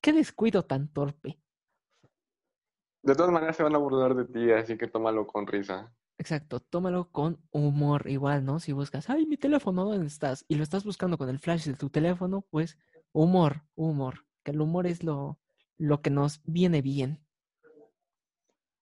qué 0.00 0.12
descuido 0.12 0.64
tan 0.64 0.88
torpe. 0.88 1.38
De 3.04 3.14
todas 3.14 3.30
maneras 3.30 3.54
se 3.54 3.62
van 3.62 3.76
a 3.76 3.78
burlar 3.78 4.16
de 4.16 4.24
ti, 4.24 4.50
así 4.50 4.76
que 4.76 4.88
tómalo 4.88 5.24
con 5.24 5.46
risa. 5.46 5.94
Exacto, 6.18 6.58
tómalo 6.58 7.12
con 7.12 7.40
humor 7.52 8.10
igual, 8.10 8.44
¿no? 8.44 8.58
Si 8.58 8.72
buscas, 8.72 9.08
ay, 9.10 9.26
mi 9.26 9.36
teléfono, 9.36 9.84
¿dónde 9.84 10.08
estás? 10.08 10.44
Y 10.48 10.56
lo 10.56 10.64
estás 10.64 10.82
buscando 10.82 11.16
con 11.18 11.28
el 11.28 11.38
flash 11.38 11.66
de 11.66 11.74
tu 11.74 11.88
teléfono, 11.88 12.44
pues 12.50 12.76
humor, 13.12 13.62
humor, 13.76 14.26
que 14.42 14.50
el 14.50 14.60
humor 14.60 14.88
es 14.88 15.04
lo, 15.04 15.38
lo 15.76 16.02
que 16.02 16.10
nos 16.10 16.42
viene 16.46 16.82
bien. 16.82 17.24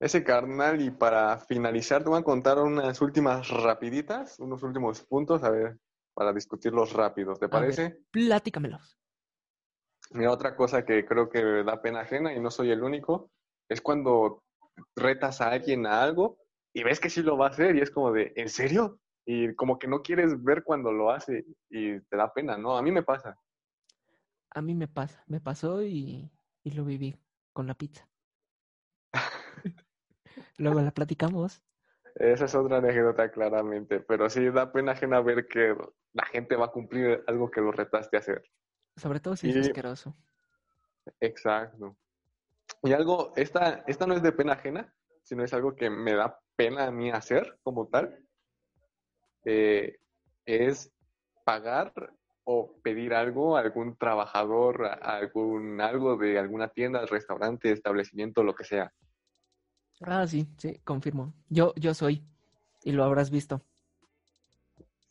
Ese 0.00 0.24
carnal, 0.24 0.81
y 0.81 0.90
para 0.90 1.38
finalizar, 1.38 2.02
te 2.02 2.09
voy 2.09 2.20
a 2.20 2.24
contar 2.24 2.61
unas 2.61 2.98
últimas 3.02 3.50
rapiditas, 3.50 4.40
unos 4.40 4.62
últimos 4.62 5.02
puntos, 5.02 5.42
a 5.42 5.50
ver, 5.50 5.79
para 6.16 6.33
discutirlos 6.33 6.94
rápidos, 6.94 7.38
¿te 7.38 7.46
parece? 7.46 8.00
platícamelos. 8.11 8.98
Mira, 10.12 10.33
otra 10.33 10.57
cosa 10.57 10.83
que 10.83 11.05
creo 11.05 11.29
que 11.29 11.42
da 11.62 11.83
pena 11.83 12.00
ajena, 12.00 12.33
y 12.33 12.40
no 12.40 12.50
soy 12.50 12.70
el 12.70 12.83
único, 12.83 13.31
es 13.68 13.83
cuando 13.83 14.42
retas 14.96 15.42
a 15.42 15.50
alguien 15.50 15.85
a 15.87 16.02
algo 16.02 16.38
y 16.72 16.85
ves 16.85 17.00
que 17.00 17.11
sí 17.11 17.22
lo 17.22 17.37
va 17.37 17.48
a 17.48 17.50
hacer 17.50 17.76
y 17.76 17.83
es 17.83 17.90
como 17.90 18.12
de, 18.12 18.33
¿en 18.35 18.48
serio? 18.48 18.98
Y 19.26 19.55
como 19.57 19.79
que 19.79 19.88
no 19.88 20.00
quieres 20.00 20.42
ver 20.42 20.64
cuando 20.64 20.90
lo 20.90 21.11
hace 21.11 21.44
y 21.68 22.00
te 22.00 22.16
da 22.16 22.33
pena, 22.33 22.57
¿no? 22.57 22.79
A 22.79 22.83
mí 22.83 22.90
me 22.92 23.02
pasa. 23.02 23.38
A 24.52 24.62
mí 24.62 24.74
me 24.74 24.88
pasa, 24.88 25.22
me 25.26 25.42
pasó 25.42 25.83
y, 25.83 26.31
y 26.64 26.70
lo 26.70 26.87
viví 26.87 27.14
con 27.52 27.66
la 27.66 27.74
pizza. 27.74 28.09
Luego 30.57 30.81
la 30.81 30.92
platicamos. 30.92 31.62
Esa 32.14 32.46
es 32.46 32.55
otra 32.55 32.79
anécdota 32.79 33.31
claramente, 33.31 34.00
pero 34.00 34.31
sí 34.31 34.48
da 34.48 34.72
pena 34.72 34.92
ajena 34.92 35.20
ver 35.20 35.46
que 35.46 35.76
la 36.16 36.24
gente 36.24 36.57
va 36.57 36.66
a 36.66 36.70
cumplir 36.70 37.22
algo 37.26 37.50
que 37.50 37.61
lo 37.61 37.72
retaste 37.72 38.16
a 38.16 38.20
hacer. 38.20 38.42
Sobre 38.96 39.20
todo 39.20 39.37
si 39.37 39.50
es 39.50 39.57
asqueroso. 39.57 40.16
Exacto. 41.20 41.94
Y 42.83 42.94
algo, 42.94 43.35
esta, 43.37 43.85
esta 43.87 44.07
no 44.07 44.14
es 44.14 44.22
de 44.22 44.33
pena 44.33 44.55
ajena, 44.55 44.94
sino 45.22 45.44
es 45.44 45.52
algo 45.52 45.76
que 45.76 45.90
me 45.90 46.14
da 46.14 46.40
pena 46.57 46.87
a 46.87 46.90
mí 46.90 47.11
hacer 47.11 47.59
como 47.62 47.88
tal, 47.88 48.18
eh, 49.44 49.98
es 50.46 50.90
pagar 51.44 51.92
o 52.44 52.81
pedir 52.83 53.12
algo 53.12 53.59
a 53.59 53.61
algún 53.61 53.96
trabajador, 53.96 54.87
a 54.87 55.16
algún 55.16 55.83
algo 55.83 56.16
de 56.16 56.38
alguna 56.38 56.68
tienda, 56.68 57.05
restaurante, 57.05 57.72
establecimiento, 57.72 58.42
lo 58.42 58.55
que 58.55 58.64
sea. 58.64 58.90
Ah, 60.00 60.26
sí, 60.26 60.48
sí, 60.57 60.81
confirmo. 60.83 61.35
Yo, 61.50 61.74
yo 61.76 61.92
soy, 61.92 62.24
y 62.83 62.92
lo 62.92 63.05
habrás 63.05 63.31
visto. 63.31 63.61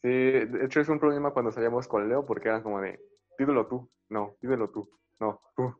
Sí, 0.06 0.12
de 0.12 0.66
hecho 0.66 0.82
es 0.82 0.90
un 0.90 1.00
problema 1.00 1.32
cuando 1.32 1.52
salíamos 1.52 1.88
con 1.88 2.08
Leo 2.08 2.26
porque 2.26 2.50
eran 2.50 2.62
como 2.62 2.80
de, 2.80 3.00
pídelo 3.38 3.66
tú, 3.66 3.90
no, 4.10 4.36
pídelo 4.40 4.70
tú, 4.70 4.88
no, 5.20 5.42
tú. 5.56 5.76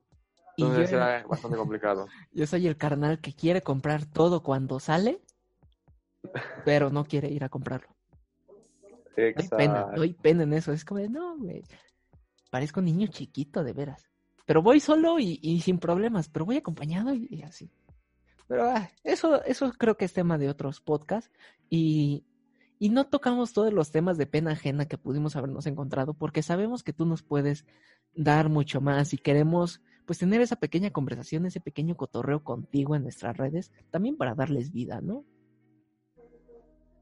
Entonces 0.58 0.92
era 0.94 1.24
bastante 1.28 1.58
complicado. 1.58 2.08
Yo 2.32 2.48
soy 2.48 2.66
el 2.66 2.76
carnal 2.76 3.20
que 3.20 3.34
quiere 3.34 3.62
comprar 3.62 4.06
todo 4.06 4.42
cuando 4.42 4.80
sale 4.80 5.22
pero 6.64 6.90
no 6.90 7.06
quiere 7.06 7.30
ir 7.30 7.44
a 7.44 7.50
comprarlo. 7.50 7.96
Exacto. 9.16 9.56
Doy 9.56 9.68
pena, 9.68 9.88
doy 9.96 10.14
pena 10.14 10.44
en 10.44 10.54
eso. 10.54 10.72
Es 10.72 10.84
como 10.84 11.00
de, 11.00 11.10
no, 11.10 11.38
güey. 11.38 11.64
Parezco 12.50 12.80
un 12.80 12.86
niño 12.86 13.08
chiquito, 13.08 13.64
de 13.64 13.74
veras. 13.74 14.10
Pero 14.46 14.62
voy 14.62 14.80
solo 14.80 15.20
y, 15.20 15.62
sin 15.62 15.80
problemas, 15.80 16.30
pero 16.30 16.46
voy 16.46 16.58
acompañado 16.58 17.14
y, 17.14 17.42
así. 17.44 17.72
Pero 18.48 18.70
ah, 18.70 18.90
eso, 19.04 19.44
eso 19.44 19.72
creo 19.78 19.98
que 19.98 20.06
es 20.06 20.14
tema 20.14 20.38
de 20.38 20.50
otros 20.50 20.82
podcasts. 20.82 21.32
Y, 21.70 22.26
y 22.80 22.90
no 22.90 23.06
tocamos 23.06 23.54
todos 23.54 23.74
los 23.74 23.92
temas 23.92 24.18
de 24.18 24.26
pena 24.26 24.52
ajena 24.52 24.86
que 24.86 24.98
pudimos 24.98 25.36
habernos 25.36 25.66
encontrado, 25.66 26.14
porque 26.14 26.42
sabemos 26.42 26.84
que 26.84 26.94
tú 26.94 27.06
nos 27.06 27.24
puedes 27.24 27.66
dar 28.16 28.50
mucho 28.50 28.82
más 28.82 29.14
y 29.14 29.18
queremos 29.18 29.82
pues 30.06 30.20
tener 30.20 30.42
esa 30.42 30.58
pequeña 30.58 30.92
conversación, 30.92 31.46
ese 31.46 31.60
pequeño 31.60 31.96
cotorreo 31.96 32.44
contigo 32.44 32.96
en 32.96 33.04
nuestras 33.04 33.36
redes, 33.38 33.72
también 33.92 34.18
para 34.18 34.36
darles 34.36 34.72
vida, 34.72 35.02
¿no? 35.02 35.26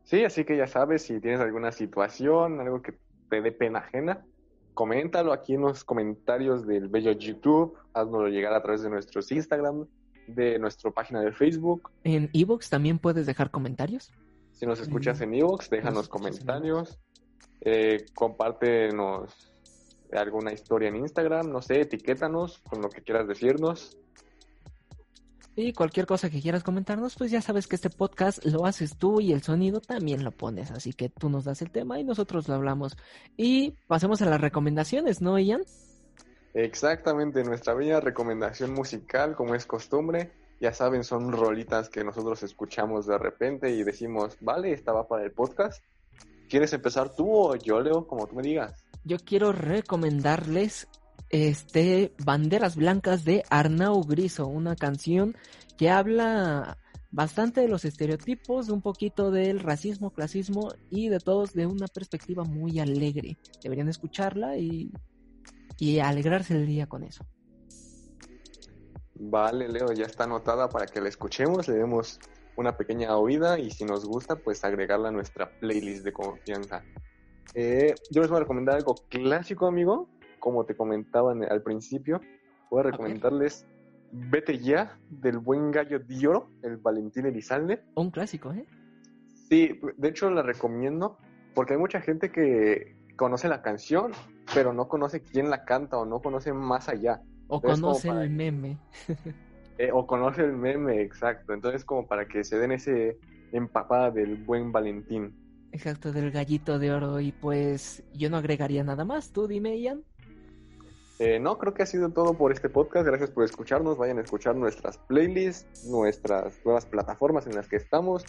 Sí, 0.03 0.23
así 0.23 0.45
que 0.45 0.57
ya 0.57 0.67
sabes, 0.67 1.03
si 1.03 1.19
tienes 1.19 1.39
alguna 1.39 1.71
situación, 1.71 2.59
algo 2.59 2.81
que 2.81 2.93
te 3.29 3.41
dé 3.41 3.51
pena 3.51 3.79
ajena, 3.79 4.25
coméntalo 4.73 5.33
aquí 5.33 5.53
en 5.55 5.62
los 5.62 5.83
comentarios 5.83 6.65
del 6.65 6.88
bello 6.88 7.12
YouTube, 7.12 7.77
haznoslo 7.93 8.27
llegar 8.29 8.53
a 8.53 8.62
través 8.62 8.83
de 8.83 8.89
nuestros 8.89 9.31
Instagram, 9.31 9.86
de 10.27 10.59
nuestra 10.59 10.91
página 10.91 11.21
de 11.21 11.31
Facebook. 11.31 11.91
¿En 12.03 12.29
Evox 12.33 12.69
también 12.69 12.99
puedes 12.99 13.25
dejar 13.25 13.51
comentarios? 13.51 14.12
Si 14.53 14.65
nos 14.65 14.79
escuchas 14.79 15.19
en 15.21 15.33
Evox, 15.33 15.69
déjanos 15.69 16.07
comentarios, 16.07 16.99
eh, 17.61 18.05
compártenos 18.13 19.53
alguna 20.11 20.53
historia 20.53 20.89
en 20.89 20.97
Instagram, 20.97 21.51
no 21.51 21.61
sé, 21.61 21.81
etiquétanos 21.81 22.59
con 22.59 22.81
lo 22.81 22.89
que 22.89 23.01
quieras 23.01 23.27
decirnos. 23.27 23.97
Y 25.55 25.73
cualquier 25.73 26.07
cosa 26.07 26.31
que 26.31 26.41
quieras 26.41 26.63
comentarnos, 26.63 27.15
pues 27.15 27.29
ya 27.29 27.41
sabes 27.41 27.67
que 27.67 27.75
este 27.75 27.91
podcast 27.91 28.43
lo 28.45 28.65
haces 28.65 28.97
tú 28.97 29.21
y 29.21 29.33
el 29.33 29.43
sonido 29.43 29.81
también 29.81 30.23
lo 30.23 30.31
pones. 30.31 30.71
Así 30.71 30.93
que 30.93 31.09
tú 31.09 31.29
nos 31.29 31.43
das 31.43 31.61
el 31.61 31.69
tema 31.69 31.99
y 31.99 32.03
nosotros 32.03 32.47
lo 32.47 32.55
hablamos. 32.55 32.97
Y 33.37 33.75
pasemos 33.87 34.21
a 34.23 34.25
las 34.25 34.41
recomendaciones, 34.41 35.21
¿no, 35.21 35.37
Ian? 35.37 35.61
Exactamente, 36.55 37.43
nuestra 37.43 37.75
bella 37.75 37.99
recomendación 37.99 38.73
musical, 38.73 39.35
como 39.35 39.53
es 39.53 39.67
costumbre. 39.67 40.31
Ya 40.59 40.73
saben, 40.73 41.03
son 41.03 41.31
rolitas 41.31 41.89
que 41.89 42.03
nosotros 42.03 42.41
escuchamos 42.43 43.05
de 43.05 43.17
repente 43.17 43.69
y 43.71 43.83
decimos, 43.83 44.37
vale, 44.41 44.71
estaba 44.71 45.07
para 45.07 45.23
el 45.23 45.31
podcast. 45.31 45.83
¿Quieres 46.49 46.71
empezar 46.73 47.13
tú 47.15 47.29
o 47.31 47.55
yo, 47.55 47.81
Leo, 47.81 48.07
como 48.07 48.27
tú 48.27 48.35
me 48.35 48.43
digas? 48.43 48.85
Yo 49.03 49.17
quiero 49.17 49.51
recomendarles 49.51 50.87
este 51.29 52.13
Banderas 52.23 52.75
Blancas 52.75 53.25
de 53.25 53.43
Arnau 53.49 54.03
Griso, 54.03 54.47
una 54.47 54.75
canción 54.75 55.35
que 55.77 55.89
habla 55.89 56.77
bastante 57.11 57.61
de 57.61 57.67
los 57.67 57.85
estereotipos, 57.85 58.69
un 58.69 58.81
poquito 58.81 59.31
del 59.31 59.59
racismo, 59.59 60.11
clasismo 60.11 60.73
y 60.89 61.09
de 61.09 61.19
todos 61.19 61.53
de 61.53 61.65
una 61.65 61.87
perspectiva 61.87 62.43
muy 62.43 62.79
alegre. 62.79 63.37
Deberían 63.61 63.89
escucharla 63.89 64.57
y, 64.57 64.91
y 65.77 65.99
alegrarse 65.99 66.55
el 66.55 66.65
día 66.65 66.87
con 66.87 67.03
eso. 67.03 67.25
Vale, 69.29 69.69
Leo, 69.69 69.91
ya 69.93 70.05
está 70.05 70.25
anotada 70.25 70.69
para 70.69 70.86
que 70.86 70.99
la 70.99 71.09
escuchemos, 71.09 71.67
le 71.67 71.75
demos 71.75 72.19
una 72.55 72.75
pequeña 72.77 73.17
oída 73.17 73.57
y 73.57 73.71
si 73.71 73.86
nos 73.86 74.05
gusta, 74.05 74.36
pues 74.36 74.63
agregarla 74.63 75.09
a 75.09 75.12
nuestra 75.12 75.49
playlist 75.59 76.03
de 76.03 76.13
confianza. 76.13 76.83
Eh, 77.53 77.95
yo 78.12 78.21
les 78.21 78.29
voy 78.29 78.38
a 78.38 78.41
recomendar 78.41 78.75
algo 78.75 78.95
clásico, 79.09 79.67
amigo, 79.67 80.09
como 80.39 80.65
te 80.65 80.75
comentaban 80.75 81.43
al 81.43 81.62
principio, 81.62 82.19
voy 82.69 82.81
a 82.81 82.83
recomendarles 82.83 83.65
Vete 84.15 84.59
ya 84.59 84.99
del 85.09 85.39
buen 85.39 85.71
gallo 85.71 85.97
de 85.97 86.27
oro, 86.27 86.47
el 86.62 86.77
Valentín 86.77 87.25
Elizalde. 87.25 87.81
Un 87.95 88.12
clásico, 88.12 88.53
¿eh? 88.53 88.67
Sí, 89.49 89.79
de 89.97 90.07
hecho 90.07 90.29
la 90.29 90.43
recomiendo 90.43 91.17
porque 91.55 91.73
hay 91.73 91.79
mucha 91.79 91.99
gente 91.99 92.31
que 92.31 92.95
conoce 93.15 93.47
la 93.47 93.63
canción, 93.63 94.12
pero 94.53 94.71
no 94.71 94.88
conoce 94.88 95.23
quién 95.23 95.49
la 95.49 95.65
canta 95.65 95.97
o 95.97 96.05
no 96.05 96.21
conoce 96.21 96.53
más 96.53 96.89
allá. 96.89 97.23
O 97.47 97.62
conoce 97.62 98.10
el 98.10 98.29
meme. 98.29 98.77
Eh, 99.79 99.89
o 99.91 100.06
conoce 100.06 100.43
el 100.43 100.53
meme, 100.53 101.01
exacto. 101.01 101.51
Entonces 101.51 101.84
como 101.84 102.06
para 102.06 102.27
que 102.27 102.43
se 102.43 102.60
den 102.60 102.71
ese 102.71 103.17
empapada 103.51 104.12
del 104.12 104.36
buen 104.36 104.71
Valentín. 104.71 105.36
Exacto, 105.71 106.12
del 106.12 106.29
gallito 106.29 106.77
de 106.77 106.91
oro. 106.91 107.19
Y 107.19 107.32
pues 107.32 108.03
yo 108.13 108.29
no 108.29 108.38
agregaría 108.38 108.84
nada 108.84 109.03
más. 109.03 109.32
Tú 109.32 109.47
dime, 109.47 109.79
Ian. 109.79 110.03
Eh, 111.19 111.39
no, 111.39 111.58
creo 111.58 111.73
que 111.73 111.84
ha 111.84 111.88
sido 111.88 112.10
todo 112.10 112.36
por 112.36 112.51
este 112.51 112.69
podcast. 112.69 113.06
Gracias 113.06 113.32
por 113.32 113.43
escucharnos. 113.43 113.97
Vayan 113.97 114.19
a 114.19 114.21
escuchar 114.21 114.56
nuestras 114.56 114.97
playlists, 114.97 115.86
nuestras 115.86 116.63
nuevas 116.63 116.86
plataformas 116.86 117.47
en 117.47 117.56
las 117.56 117.67
que 117.67 117.77
estamos. 117.77 118.23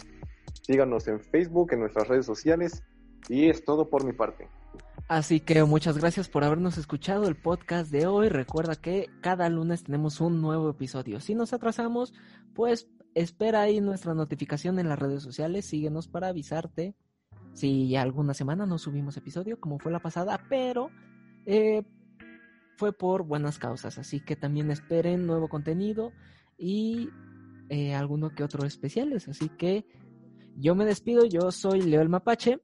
Síganos 0.61 1.07
en 1.07 1.19
Facebook, 1.19 1.73
en 1.73 1.81
nuestras 1.81 2.07
redes 2.07 2.25
sociales. 2.25 2.83
Y 3.29 3.49
es 3.49 3.63
todo 3.63 3.89
por 3.89 4.03
mi 4.03 4.13
parte. 4.13 4.47
Así 5.07 5.39
que 5.39 5.63
muchas 5.63 5.99
gracias 5.99 6.29
por 6.29 6.43
habernos 6.43 6.79
escuchado 6.79 7.27
el 7.27 7.35
podcast 7.35 7.91
de 7.91 8.07
hoy. 8.07 8.29
Recuerda 8.29 8.75
que 8.75 9.07
cada 9.21 9.47
lunes 9.49 9.83
tenemos 9.83 10.19
un 10.19 10.41
nuevo 10.41 10.67
episodio. 10.71 11.19
Si 11.19 11.35
nos 11.35 11.53
atrasamos, 11.53 12.11
pues 12.55 12.89
espera 13.13 13.61
ahí 13.61 13.81
nuestra 13.81 14.15
notificación 14.15 14.79
en 14.79 14.89
las 14.89 14.97
redes 14.97 15.21
sociales. 15.21 15.67
Síguenos 15.67 16.07
para 16.07 16.29
avisarte 16.29 16.95
si 17.53 17.95
alguna 17.95 18.33
semana 18.33 18.65
no 18.65 18.79
subimos 18.79 19.15
episodio, 19.15 19.59
como 19.59 19.77
fue 19.77 19.91
la 19.91 19.99
pasada, 19.99 20.43
pero 20.49 20.89
eh, 21.45 21.83
fue 22.75 22.91
por 22.91 23.23
buenas 23.23 23.59
causas. 23.59 23.99
Así 23.99 24.21
que 24.21 24.35
también 24.35 24.71
esperen 24.71 25.27
nuevo 25.27 25.49
contenido 25.49 26.13
y 26.57 27.09
eh, 27.69 27.93
alguno 27.93 28.33
que 28.33 28.43
otro 28.43 28.65
especiales. 28.65 29.27
Así 29.27 29.49
que 29.49 29.85
yo 30.57 30.73
me 30.73 30.83
despido. 30.83 31.25
Yo 31.25 31.51
soy 31.51 31.83
Leo 31.83 32.01
el 32.01 32.09
Mapache. 32.09 32.59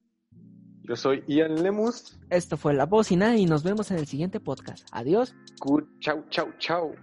Yo 0.83 0.95
soy 0.95 1.23
Ian 1.27 1.61
Lemus. 1.61 2.17
Esto 2.29 2.57
fue 2.57 2.73
La 2.73 2.85
Bocina 2.85 3.37
y 3.37 3.45
nos 3.45 3.63
vemos 3.63 3.91
en 3.91 3.97
el 3.97 4.07
siguiente 4.07 4.39
podcast. 4.39 4.87
Adiós. 4.91 5.35
Chau, 5.99 6.25
chau, 6.29 6.51
chau. 6.59 6.95